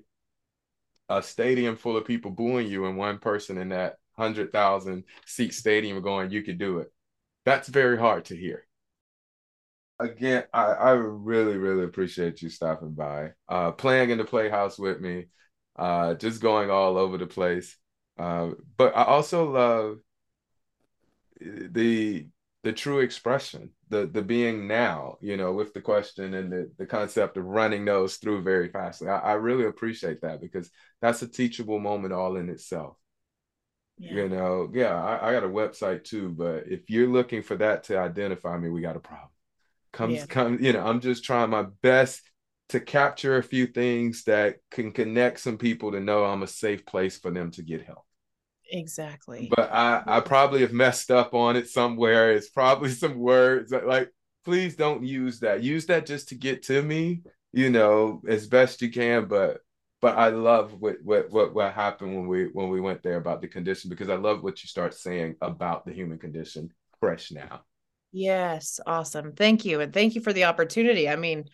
a 1.08 1.22
stadium 1.22 1.76
full 1.76 1.96
of 1.96 2.04
people 2.04 2.30
booing 2.30 2.66
you 2.66 2.86
and 2.86 2.96
one 2.96 3.18
person 3.18 3.58
in 3.58 3.70
that 3.70 3.96
100,000 4.18 5.04
seat 5.26 5.54
stadium 5.54 6.02
going, 6.02 6.30
you 6.30 6.42
could 6.42 6.58
do 6.58 6.78
it. 6.78 6.92
That's 7.44 7.68
very 7.68 7.96
hard 7.96 8.26
to 8.26 8.36
hear. 8.36 8.66
Again, 10.00 10.44
I, 10.52 10.64
I 10.64 10.90
really, 10.92 11.56
really 11.56 11.84
appreciate 11.84 12.42
you 12.42 12.50
stopping 12.50 12.92
by, 12.92 13.32
uh, 13.48 13.72
playing 13.72 14.10
in 14.10 14.18
the 14.18 14.24
playhouse 14.24 14.78
with 14.78 15.00
me, 15.00 15.26
uh, 15.76 16.14
just 16.14 16.42
going 16.42 16.70
all 16.70 16.98
over 16.98 17.16
the 17.16 17.26
place. 17.26 17.76
Uh, 18.18 18.50
but 18.76 18.96
I 18.96 19.04
also 19.04 19.50
love 19.50 19.98
the 21.40 22.26
the 22.68 22.72
true 22.74 22.98
expression, 22.98 23.70
the 23.88 24.04
the 24.04 24.20
being 24.20 24.68
now, 24.68 25.16
you 25.22 25.38
know, 25.38 25.54
with 25.54 25.72
the 25.72 25.80
question 25.80 26.34
and 26.34 26.52
the, 26.52 26.70
the 26.76 26.84
concept 26.84 27.38
of 27.38 27.46
running 27.46 27.86
those 27.86 28.16
through 28.16 28.42
very 28.42 28.68
fastly. 28.68 29.08
I, 29.08 29.20
I 29.20 29.32
really 29.32 29.64
appreciate 29.64 30.20
that 30.20 30.42
because 30.42 30.70
that's 31.00 31.22
a 31.22 31.28
teachable 31.28 31.78
moment 31.78 32.12
all 32.12 32.36
in 32.36 32.50
itself. 32.50 32.98
Yeah. 33.96 34.12
You 34.16 34.28
know, 34.28 34.70
yeah, 34.74 34.94
I, 34.94 35.30
I, 35.30 35.32
got 35.32 35.44
a 35.44 35.48
website 35.48 36.04
too, 36.04 36.28
but 36.28 36.64
if 36.68 36.90
you're 36.90 37.08
looking 37.08 37.42
for 37.42 37.56
that 37.56 37.84
to 37.84 37.98
identify 37.98 38.58
me, 38.58 38.68
we 38.68 38.82
got 38.82 38.96
a 38.96 39.00
problem. 39.00 39.30
Comes 39.94 40.16
yeah. 40.16 40.26
come, 40.26 40.58
you 40.60 40.74
know, 40.74 40.84
I'm 40.86 41.00
just 41.00 41.24
trying 41.24 41.48
my 41.48 41.68
best 41.80 42.20
to 42.68 42.80
capture 42.80 43.38
a 43.38 43.42
few 43.42 43.66
things 43.66 44.24
that 44.24 44.56
can 44.70 44.92
connect 44.92 45.40
some 45.40 45.56
people 45.56 45.92
to 45.92 46.00
know 46.00 46.22
I'm 46.22 46.42
a 46.42 46.46
safe 46.46 46.84
place 46.84 47.18
for 47.18 47.30
them 47.30 47.50
to 47.52 47.62
get 47.62 47.86
help. 47.86 48.04
Exactly. 48.70 49.48
But 49.54 49.72
I, 49.72 50.02
I 50.06 50.20
probably 50.20 50.60
have 50.60 50.72
messed 50.72 51.10
up 51.10 51.34
on 51.34 51.56
it 51.56 51.68
somewhere. 51.68 52.32
It's 52.32 52.50
probably 52.50 52.90
some 52.92 53.18
words 53.18 53.70
that, 53.70 53.86
like, 53.86 54.10
please 54.44 54.76
don't 54.76 55.04
use 55.04 55.40
that. 55.40 55.62
Use 55.62 55.86
that 55.86 56.06
just 56.06 56.28
to 56.28 56.34
get 56.34 56.62
to 56.64 56.82
me, 56.82 57.22
you 57.52 57.70
know, 57.70 58.22
as 58.28 58.46
best 58.46 58.82
you 58.82 58.90
can. 58.90 59.26
But 59.26 59.58
but 60.00 60.16
I 60.16 60.28
love 60.28 60.74
what 60.80 60.96
what 61.02 61.30
what 61.30 61.54
what 61.54 61.72
happened 61.72 62.14
when 62.14 62.28
we 62.28 62.44
when 62.46 62.68
we 62.68 62.80
went 62.80 63.02
there 63.02 63.16
about 63.16 63.40
the 63.40 63.48
condition 63.48 63.90
because 63.90 64.08
I 64.08 64.14
love 64.14 64.42
what 64.42 64.62
you 64.62 64.68
start 64.68 64.94
saying 64.94 65.36
about 65.40 65.84
the 65.84 65.92
human 65.92 66.18
condition 66.18 66.70
fresh 67.00 67.30
now. 67.30 67.62
Yes, 68.12 68.80
awesome. 68.86 69.32
Thank 69.32 69.64
you. 69.64 69.80
And 69.80 69.92
thank 69.92 70.14
you 70.14 70.20
for 70.20 70.32
the 70.32 70.44
opportunity. 70.44 71.08
I 71.08 71.16
mean, 71.16 71.44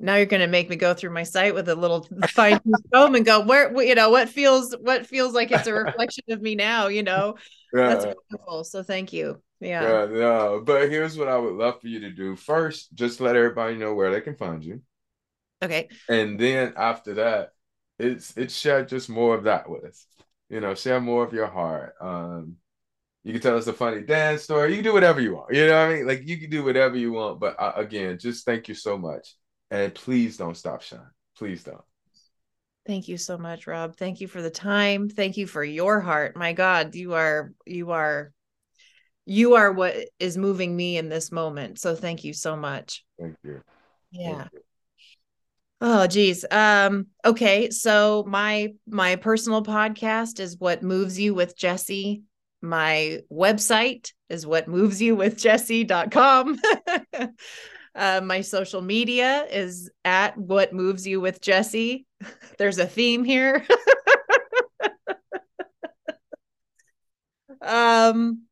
now 0.00 0.16
you're 0.16 0.26
going 0.26 0.40
to 0.40 0.46
make 0.46 0.68
me 0.68 0.76
go 0.76 0.94
through 0.94 1.10
my 1.10 1.22
site 1.22 1.54
with 1.54 1.68
a 1.68 1.74
little 1.74 2.08
fine 2.28 2.58
comb 2.92 3.14
and 3.14 3.24
go 3.24 3.40
where 3.40 3.82
you 3.82 3.94
know 3.94 4.10
what 4.10 4.28
feels 4.28 4.74
what 4.80 5.06
feels 5.06 5.34
like 5.34 5.52
it's 5.52 5.66
a 5.66 5.74
reflection 5.74 6.24
of 6.30 6.40
me 6.40 6.54
now 6.54 6.88
you 6.88 7.02
know? 7.02 7.36
Yeah. 7.72 7.86
that's 7.86 8.04
wonderful 8.04 8.64
so 8.64 8.82
thank 8.82 9.12
you. 9.12 9.40
Yeah. 9.60 9.82
Yeah 9.82 10.06
no 10.06 10.60
but 10.66 10.90
here's 10.90 11.16
what 11.16 11.28
i 11.28 11.38
would 11.38 11.54
love 11.54 11.80
for 11.80 11.86
you 11.86 12.00
to 12.00 12.10
do. 12.10 12.34
First 12.34 12.92
just 12.94 13.20
let 13.20 13.36
everybody 13.36 13.76
know 13.76 13.94
where 13.94 14.10
they 14.10 14.20
can 14.20 14.34
find 14.34 14.64
you. 14.64 14.82
Okay. 15.62 15.88
And 16.08 16.36
then 16.36 16.72
after 16.76 17.14
that 17.14 17.50
it's 18.00 18.36
it's 18.36 18.56
share 18.56 18.84
just 18.84 19.08
more 19.08 19.36
of 19.36 19.44
that 19.44 19.70
with 19.70 19.84
us. 19.84 20.04
You 20.48 20.58
know 20.58 20.74
share 20.74 21.00
more 21.00 21.22
of 21.22 21.32
your 21.32 21.46
heart. 21.46 21.94
Um 22.00 22.56
you 23.22 23.32
can 23.34 23.40
tell 23.40 23.56
us 23.56 23.68
a 23.68 23.72
funny 23.72 24.00
dance 24.00 24.42
story. 24.42 24.70
You 24.70 24.78
can 24.78 24.84
do 24.84 24.92
whatever 24.92 25.20
you 25.20 25.36
want. 25.36 25.54
You 25.54 25.68
know 25.68 25.78
what 25.78 25.92
i 25.92 25.94
mean? 25.94 26.08
Like 26.08 26.26
you 26.26 26.38
can 26.38 26.50
do 26.50 26.64
whatever 26.64 26.96
you 26.96 27.12
want 27.12 27.38
but 27.38 27.54
uh, 27.56 27.74
again 27.76 28.18
just 28.18 28.44
thank 28.44 28.66
you 28.66 28.74
so 28.74 28.98
much 28.98 29.36
and 29.70 29.94
please 29.94 30.36
don't 30.36 30.56
stop 30.56 30.82
Sean. 30.82 31.06
Please 31.36 31.62
don't. 31.64 31.82
Thank 32.86 33.08
you 33.08 33.18
so 33.18 33.38
much, 33.38 33.66
Rob. 33.66 33.96
Thank 33.96 34.20
you 34.20 34.26
for 34.26 34.42
the 34.42 34.50
time. 34.50 35.08
Thank 35.08 35.36
you 35.36 35.46
for 35.46 35.62
your 35.62 36.00
heart. 36.00 36.36
My 36.36 36.52
God, 36.52 36.94
you 36.94 37.14
are 37.14 37.52
you 37.66 37.90
are 37.92 38.32
you 39.26 39.54
are 39.54 39.70
what 39.70 39.94
is 40.18 40.36
moving 40.36 40.74
me 40.74 40.96
in 40.96 41.08
this 41.08 41.30
moment. 41.30 41.78
So 41.78 41.94
thank 41.94 42.24
you 42.24 42.32
so 42.32 42.56
much. 42.56 43.04
Thank 43.18 43.36
you. 43.44 43.62
Yeah. 44.10 44.38
Thank 44.38 44.52
you. 44.52 44.60
Oh 45.82 46.06
geez. 46.06 46.44
Um, 46.50 47.06
okay. 47.24 47.70
So 47.70 48.24
my 48.26 48.74
my 48.86 49.16
personal 49.16 49.62
podcast 49.62 50.40
is 50.40 50.58
what 50.58 50.82
moves 50.82 51.18
you 51.18 51.34
with 51.34 51.56
Jesse. 51.56 52.22
My 52.62 53.20
website 53.32 54.12
is 54.28 54.46
what 54.46 54.68
moves 54.68 55.00
you 55.00 55.16
with 55.16 55.38
Jesse.com. 55.38 56.58
Uh, 57.94 58.20
my 58.22 58.40
social 58.40 58.82
media 58.82 59.46
is 59.50 59.90
at 60.04 60.36
what 60.38 60.72
moves 60.72 61.06
you 61.06 61.20
with 61.20 61.40
Jesse. 61.40 62.06
There's 62.58 62.78
a 62.78 62.86
theme 62.86 63.24
here. 63.24 63.66
um, 67.62 68.42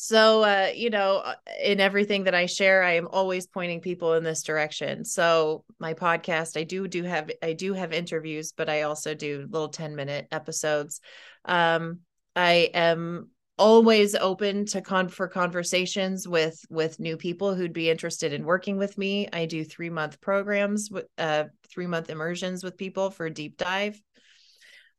so 0.00 0.44
uh, 0.44 0.68
you 0.76 0.90
know, 0.90 1.16
uh, 1.16 1.34
in 1.60 1.80
everything 1.80 2.24
that 2.24 2.34
I 2.34 2.46
share, 2.46 2.84
I 2.84 2.92
am 2.92 3.08
always 3.08 3.48
pointing 3.48 3.80
people 3.80 4.14
in 4.14 4.22
this 4.22 4.44
direction. 4.44 5.04
So 5.04 5.64
my 5.80 5.94
podcast, 5.94 6.56
I 6.56 6.62
do 6.62 6.86
do 6.86 7.02
have 7.02 7.32
I 7.42 7.54
do 7.54 7.72
have 7.72 7.92
interviews, 7.92 8.52
but 8.56 8.68
I 8.68 8.82
also 8.82 9.14
do 9.14 9.48
little 9.50 9.70
10 9.70 9.96
minute 9.96 10.28
episodes. 10.30 11.00
Um, 11.44 12.00
I 12.36 12.70
am 12.74 13.30
always 13.58 14.14
open 14.14 14.66
to 14.66 14.80
con 14.80 15.08
for 15.08 15.28
conversations 15.28 16.26
with 16.26 16.58
with 16.70 17.00
new 17.00 17.16
people 17.16 17.54
who'd 17.54 17.72
be 17.72 17.90
interested 17.90 18.32
in 18.32 18.44
working 18.44 18.78
with 18.78 18.96
me. 18.96 19.28
I 19.32 19.46
do 19.46 19.64
three 19.64 19.90
month 19.90 20.20
programs 20.20 20.90
with 20.90 21.06
uh 21.18 21.44
three 21.68 21.86
month 21.86 22.10
immersions 22.10 22.62
with 22.64 22.76
people 22.76 23.10
for 23.10 23.28
deep 23.30 23.56
dive. 23.56 24.00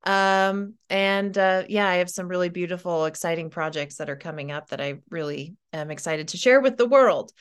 Um 0.03 0.75
and 0.89 1.37
uh 1.37 1.63
yeah, 1.67 1.87
I 1.87 1.95
have 1.95 2.09
some 2.09 2.27
really 2.27 2.49
beautiful, 2.49 3.05
exciting 3.05 3.49
projects 3.49 3.95
that 3.97 4.09
are 4.09 4.15
coming 4.15 4.51
up 4.51 4.69
that 4.69 4.81
I 4.81 4.99
really 5.09 5.55
am 5.73 5.91
excited 5.91 6.29
to 6.29 6.37
share 6.37 6.61
with 6.61 6.77
the 6.77 6.87
world. 6.87 7.31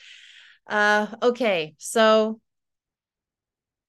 Uh 0.67 1.07
okay, 1.21 1.75
so 1.77 2.39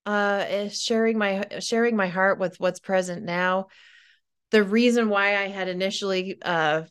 uh 0.05 0.69
sharing 0.69 1.17
my 1.17 1.45
sharing 1.59 1.95
my 1.95 2.07
heart 2.07 2.39
with 2.39 2.59
what's 2.59 2.79
present 2.79 3.23
now 3.23 3.67
the 4.49 4.63
reason 4.63 5.09
why 5.09 5.37
i 5.37 5.47
had 5.47 5.67
initially 5.67 6.37
uh 6.41 6.81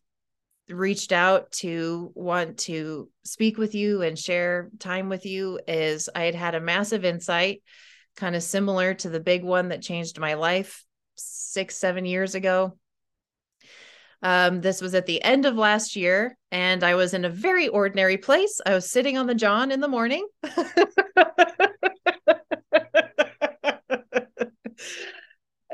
reached 0.73 1.13
out 1.13 1.53
to 1.53 2.13
want 2.15 2.59
to 2.59 3.09
speak 3.25 3.59
with 3.59 3.75
you 3.75 4.03
and 4.03 4.19
share 4.19 4.71
time 4.79 5.09
with 5.09 5.27
you 5.27 5.61
is 5.67 6.09
I 6.15 6.23
had 6.23 6.35
had 6.35 6.55
a 6.55 6.61
massive 6.61 7.05
insight, 7.05 7.63
kind 8.17 8.37
of 8.37 8.43
similar 8.43 8.95
to 8.95 9.09
the 9.09 9.21
big 9.21 9.45
one 9.45 9.69
that 9.69 9.83
changed 9.83 10.19
my 10.19 10.35
life 10.35 10.85
six, 11.17 11.77
seven 11.77 12.05
years 12.05 12.35
ago. 12.35 12.77
Um, 14.23 14.61
this 14.61 14.83
was 14.83 14.95
at 14.95 15.07
the 15.07 15.23
end 15.23 15.47
of 15.47 15.57
last 15.57 15.97
year, 15.97 16.37
and 16.51 16.85
I 16.85 16.95
was 16.95 17.15
in 17.15 17.25
a 17.25 17.31
very 17.31 17.69
ordinary 17.69 18.19
place. 18.19 18.61
I 18.65 18.75
was 18.75 18.91
sitting 18.91 19.17
on 19.17 19.27
the 19.27 19.35
John 19.35 19.71
in 19.71 19.81
the 19.81 19.89
morning. 19.89 20.27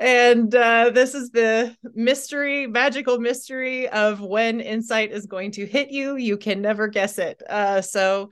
and 0.07 0.55
uh, 0.55 0.91
this 0.91 1.17
is 1.17 1.31
the 1.31 1.77
mystery 1.93 2.69
magical 2.69 3.19
mystery 3.19 3.89
of 3.89 4.21
when 4.21 4.61
insight 4.61 5.11
is 5.11 5.27
going 5.27 5.51
to 5.51 5.67
hit 5.67 5.91
you. 5.91 6.15
You 6.15 6.37
can 6.37 6.63
never 6.63 6.87
guess 6.87 7.19
it. 7.19 7.43
Uh, 7.49 7.83
so 7.83 8.31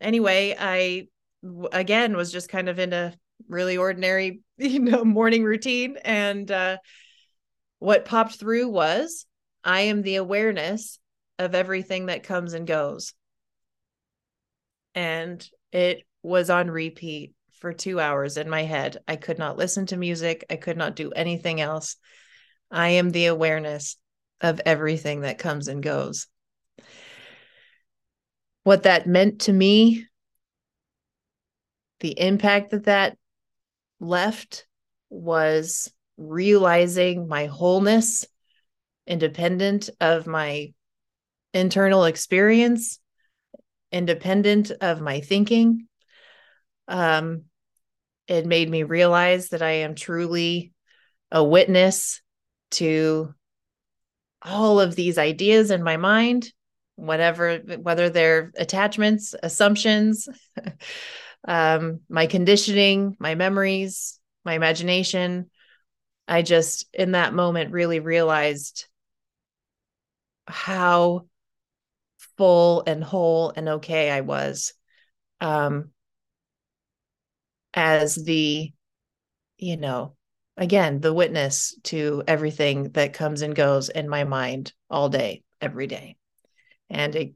anyway 0.00 0.54
i 0.58 1.06
again 1.72 2.16
was 2.16 2.32
just 2.32 2.48
kind 2.48 2.68
of 2.68 2.78
in 2.80 2.92
a 2.92 3.14
really 3.48 3.76
ordinary 3.76 4.40
you 4.58 4.80
know 4.80 5.02
morning 5.02 5.44
routine. 5.44 5.96
And 6.04 6.50
uh, 6.50 6.76
what 7.78 8.04
popped 8.04 8.34
through 8.34 8.68
was 8.68 9.24
i 9.64 9.80
am 9.82 10.02
the 10.02 10.16
awareness 10.16 10.98
of 11.38 11.54
everything 11.54 12.06
that 12.06 12.22
comes 12.22 12.52
and 12.52 12.66
goes. 12.66 13.14
And 14.94 15.44
it 15.72 16.02
was 16.22 16.50
on 16.50 16.70
repeat 16.70 17.32
for 17.64 17.72
two 17.72 17.98
hours 17.98 18.36
in 18.36 18.50
my 18.50 18.62
head. 18.62 18.98
I 19.08 19.16
could 19.16 19.38
not 19.38 19.56
listen 19.56 19.86
to 19.86 19.96
music. 19.96 20.44
I 20.50 20.56
could 20.56 20.76
not 20.76 20.94
do 20.94 21.12
anything 21.12 21.62
else. 21.62 21.96
I 22.70 22.88
am 22.90 23.08
the 23.08 23.24
awareness 23.24 23.96
of 24.42 24.60
everything 24.66 25.22
that 25.22 25.38
comes 25.38 25.66
and 25.66 25.82
goes. 25.82 26.26
What 28.64 28.82
that 28.82 29.06
meant 29.06 29.40
to 29.42 29.52
me, 29.54 30.04
the 32.00 32.20
impact 32.20 32.72
that 32.72 32.84
that 32.84 33.16
left 33.98 34.66
was 35.08 35.90
realizing 36.18 37.26
my 37.26 37.46
wholeness, 37.46 38.26
independent 39.06 39.88
of 40.02 40.26
my 40.26 40.74
internal 41.54 42.04
experience, 42.04 43.00
independent 43.90 44.70
of 44.82 45.00
my 45.00 45.20
thinking. 45.20 45.88
Um, 46.88 47.44
it 48.28 48.46
made 48.46 48.70
me 48.70 48.82
realize 48.82 49.50
that 49.50 49.62
I 49.62 49.70
am 49.70 49.94
truly 49.94 50.72
a 51.30 51.42
witness 51.42 52.20
to 52.72 53.34
all 54.42 54.80
of 54.80 54.94
these 54.94 55.18
ideas 55.18 55.70
in 55.70 55.82
my 55.82 55.96
mind, 55.96 56.52
whatever, 56.96 57.58
whether 57.58 58.10
they're 58.10 58.52
attachments, 58.56 59.34
assumptions, 59.42 60.28
um, 61.48 62.00
my 62.08 62.26
conditioning, 62.26 63.16
my 63.18 63.34
memories, 63.34 64.18
my 64.44 64.54
imagination. 64.54 65.50
I 66.28 66.42
just, 66.42 66.86
in 66.94 67.12
that 67.12 67.34
moment, 67.34 67.72
really 67.72 68.00
realized 68.00 68.86
how 70.46 71.26
full 72.36 72.82
and 72.86 73.02
whole 73.02 73.52
and 73.54 73.68
okay 73.68 74.10
I 74.10 74.20
was. 74.20 74.74
Um, 75.40 75.90
as 77.74 78.14
the 78.14 78.72
you 79.58 79.76
know 79.76 80.14
again 80.56 81.00
the 81.00 81.12
witness 81.12 81.76
to 81.82 82.22
everything 82.26 82.90
that 82.90 83.12
comes 83.12 83.42
and 83.42 83.54
goes 83.54 83.88
in 83.88 84.08
my 84.08 84.24
mind 84.24 84.72
all 84.88 85.08
day 85.08 85.42
every 85.60 85.86
day. 85.86 86.16
And 86.88 87.14
it 87.16 87.34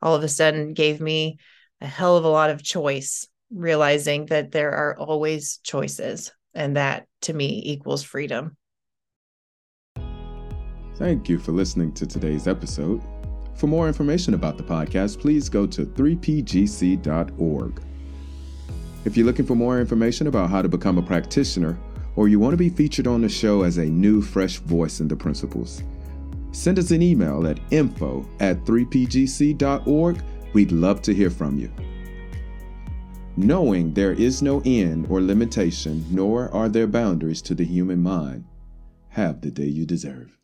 all 0.00 0.14
of 0.14 0.22
a 0.22 0.28
sudden 0.28 0.74
gave 0.74 1.00
me 1.00 1.38
a 1.80 1.86
hell 1.86 2.16
of 2.16 2.24
a 2.24 2.28
lot 2.28 2.50
of 2.50 2.62
choice 2.62 3.26
realizing 3.50 4.26
that 4.26 4.50
there 4.50 4.72
are 4.72 4.96
always 4.98 5.58
choices 5.62 6.32
and 6.54 6.76
that 6.76 7.06
to 7.22 7.32
me 7.32 7.62
equals 7.64 8.02
freedom. 8.02 8.56
Thank 10.96 11.28
you 11.28 11.38
for 11.38 11.52
listening 11.52 11.92
to 11.94 12.06
today's 12.06 12.46
episode. 12.46 13.02
For 13.54 13.66
more 13.66 13.88
information 13.88 14.34
about 14.34 14.56
the 14.56 14.62
podcast 14.62 15.20
please 15.20 15.48
go 15.48 15.66
to 15.66 15.86
3pgc.org 15.86 17.82
if 19.04 19.16
you're 19.16 19.26
looking 19.26 19.46
for 19.46 19.54
more 19.54 19.80
information 19.80 20.26
about 20.26 20.50
how 20.50 20.62
to 20.62 20.68
become 20.68 20.98
a 20.98 21.02
practitioner, 21.02 21.78
or 22.16 22.28
you 22.28 22.38
want 22.38 22.52
to 22.52 22.58
be 22.58 22.68
featured 22.68 23.06
on 23.06 23.22
the 23.22 23.28
show 23.28 23.62
as 23.62 23.78
a 23.78 23.86
new, 23.86 24.20
fresh 24.20 24.58
voice 24.58 25.00
in 25.00 25.08
the 25.08 25.16
principles, 25.16 25.82
send 26.52 26.78
us 26.78 26.90
an 26.90 27.02
email 27.02 27.46
at 27.46 27.58
info 27.70 28.28
at 28.40 28.64
3pgc.org. 28.64 30.22
We'd 30.52 30.72
love 30.72 31.00
to 31.02 31.14
hear 31.14 31.30
from 31.30 31.58
you. 31.58 31.70
Knowing 33.36 33.94
there 33.94 34.12
is 34.12 34.42
no 34.42 34.60
end 34.66 35.06
or 35.08 35.22
limitation, 35.22 36.04
nor 36.10 36.50
are 36.54 36.68
there 36.68 36.86
boundaries 36.86 37.40
to 37.42 37.54
the 37.54 37.64
human 37.64 38.02
mind, 38.02 38.44
have 39.08 39.40
the 39.40 39.50
day 39.50 39.64
you 39.64 39.86
deserve. 39.86 40.36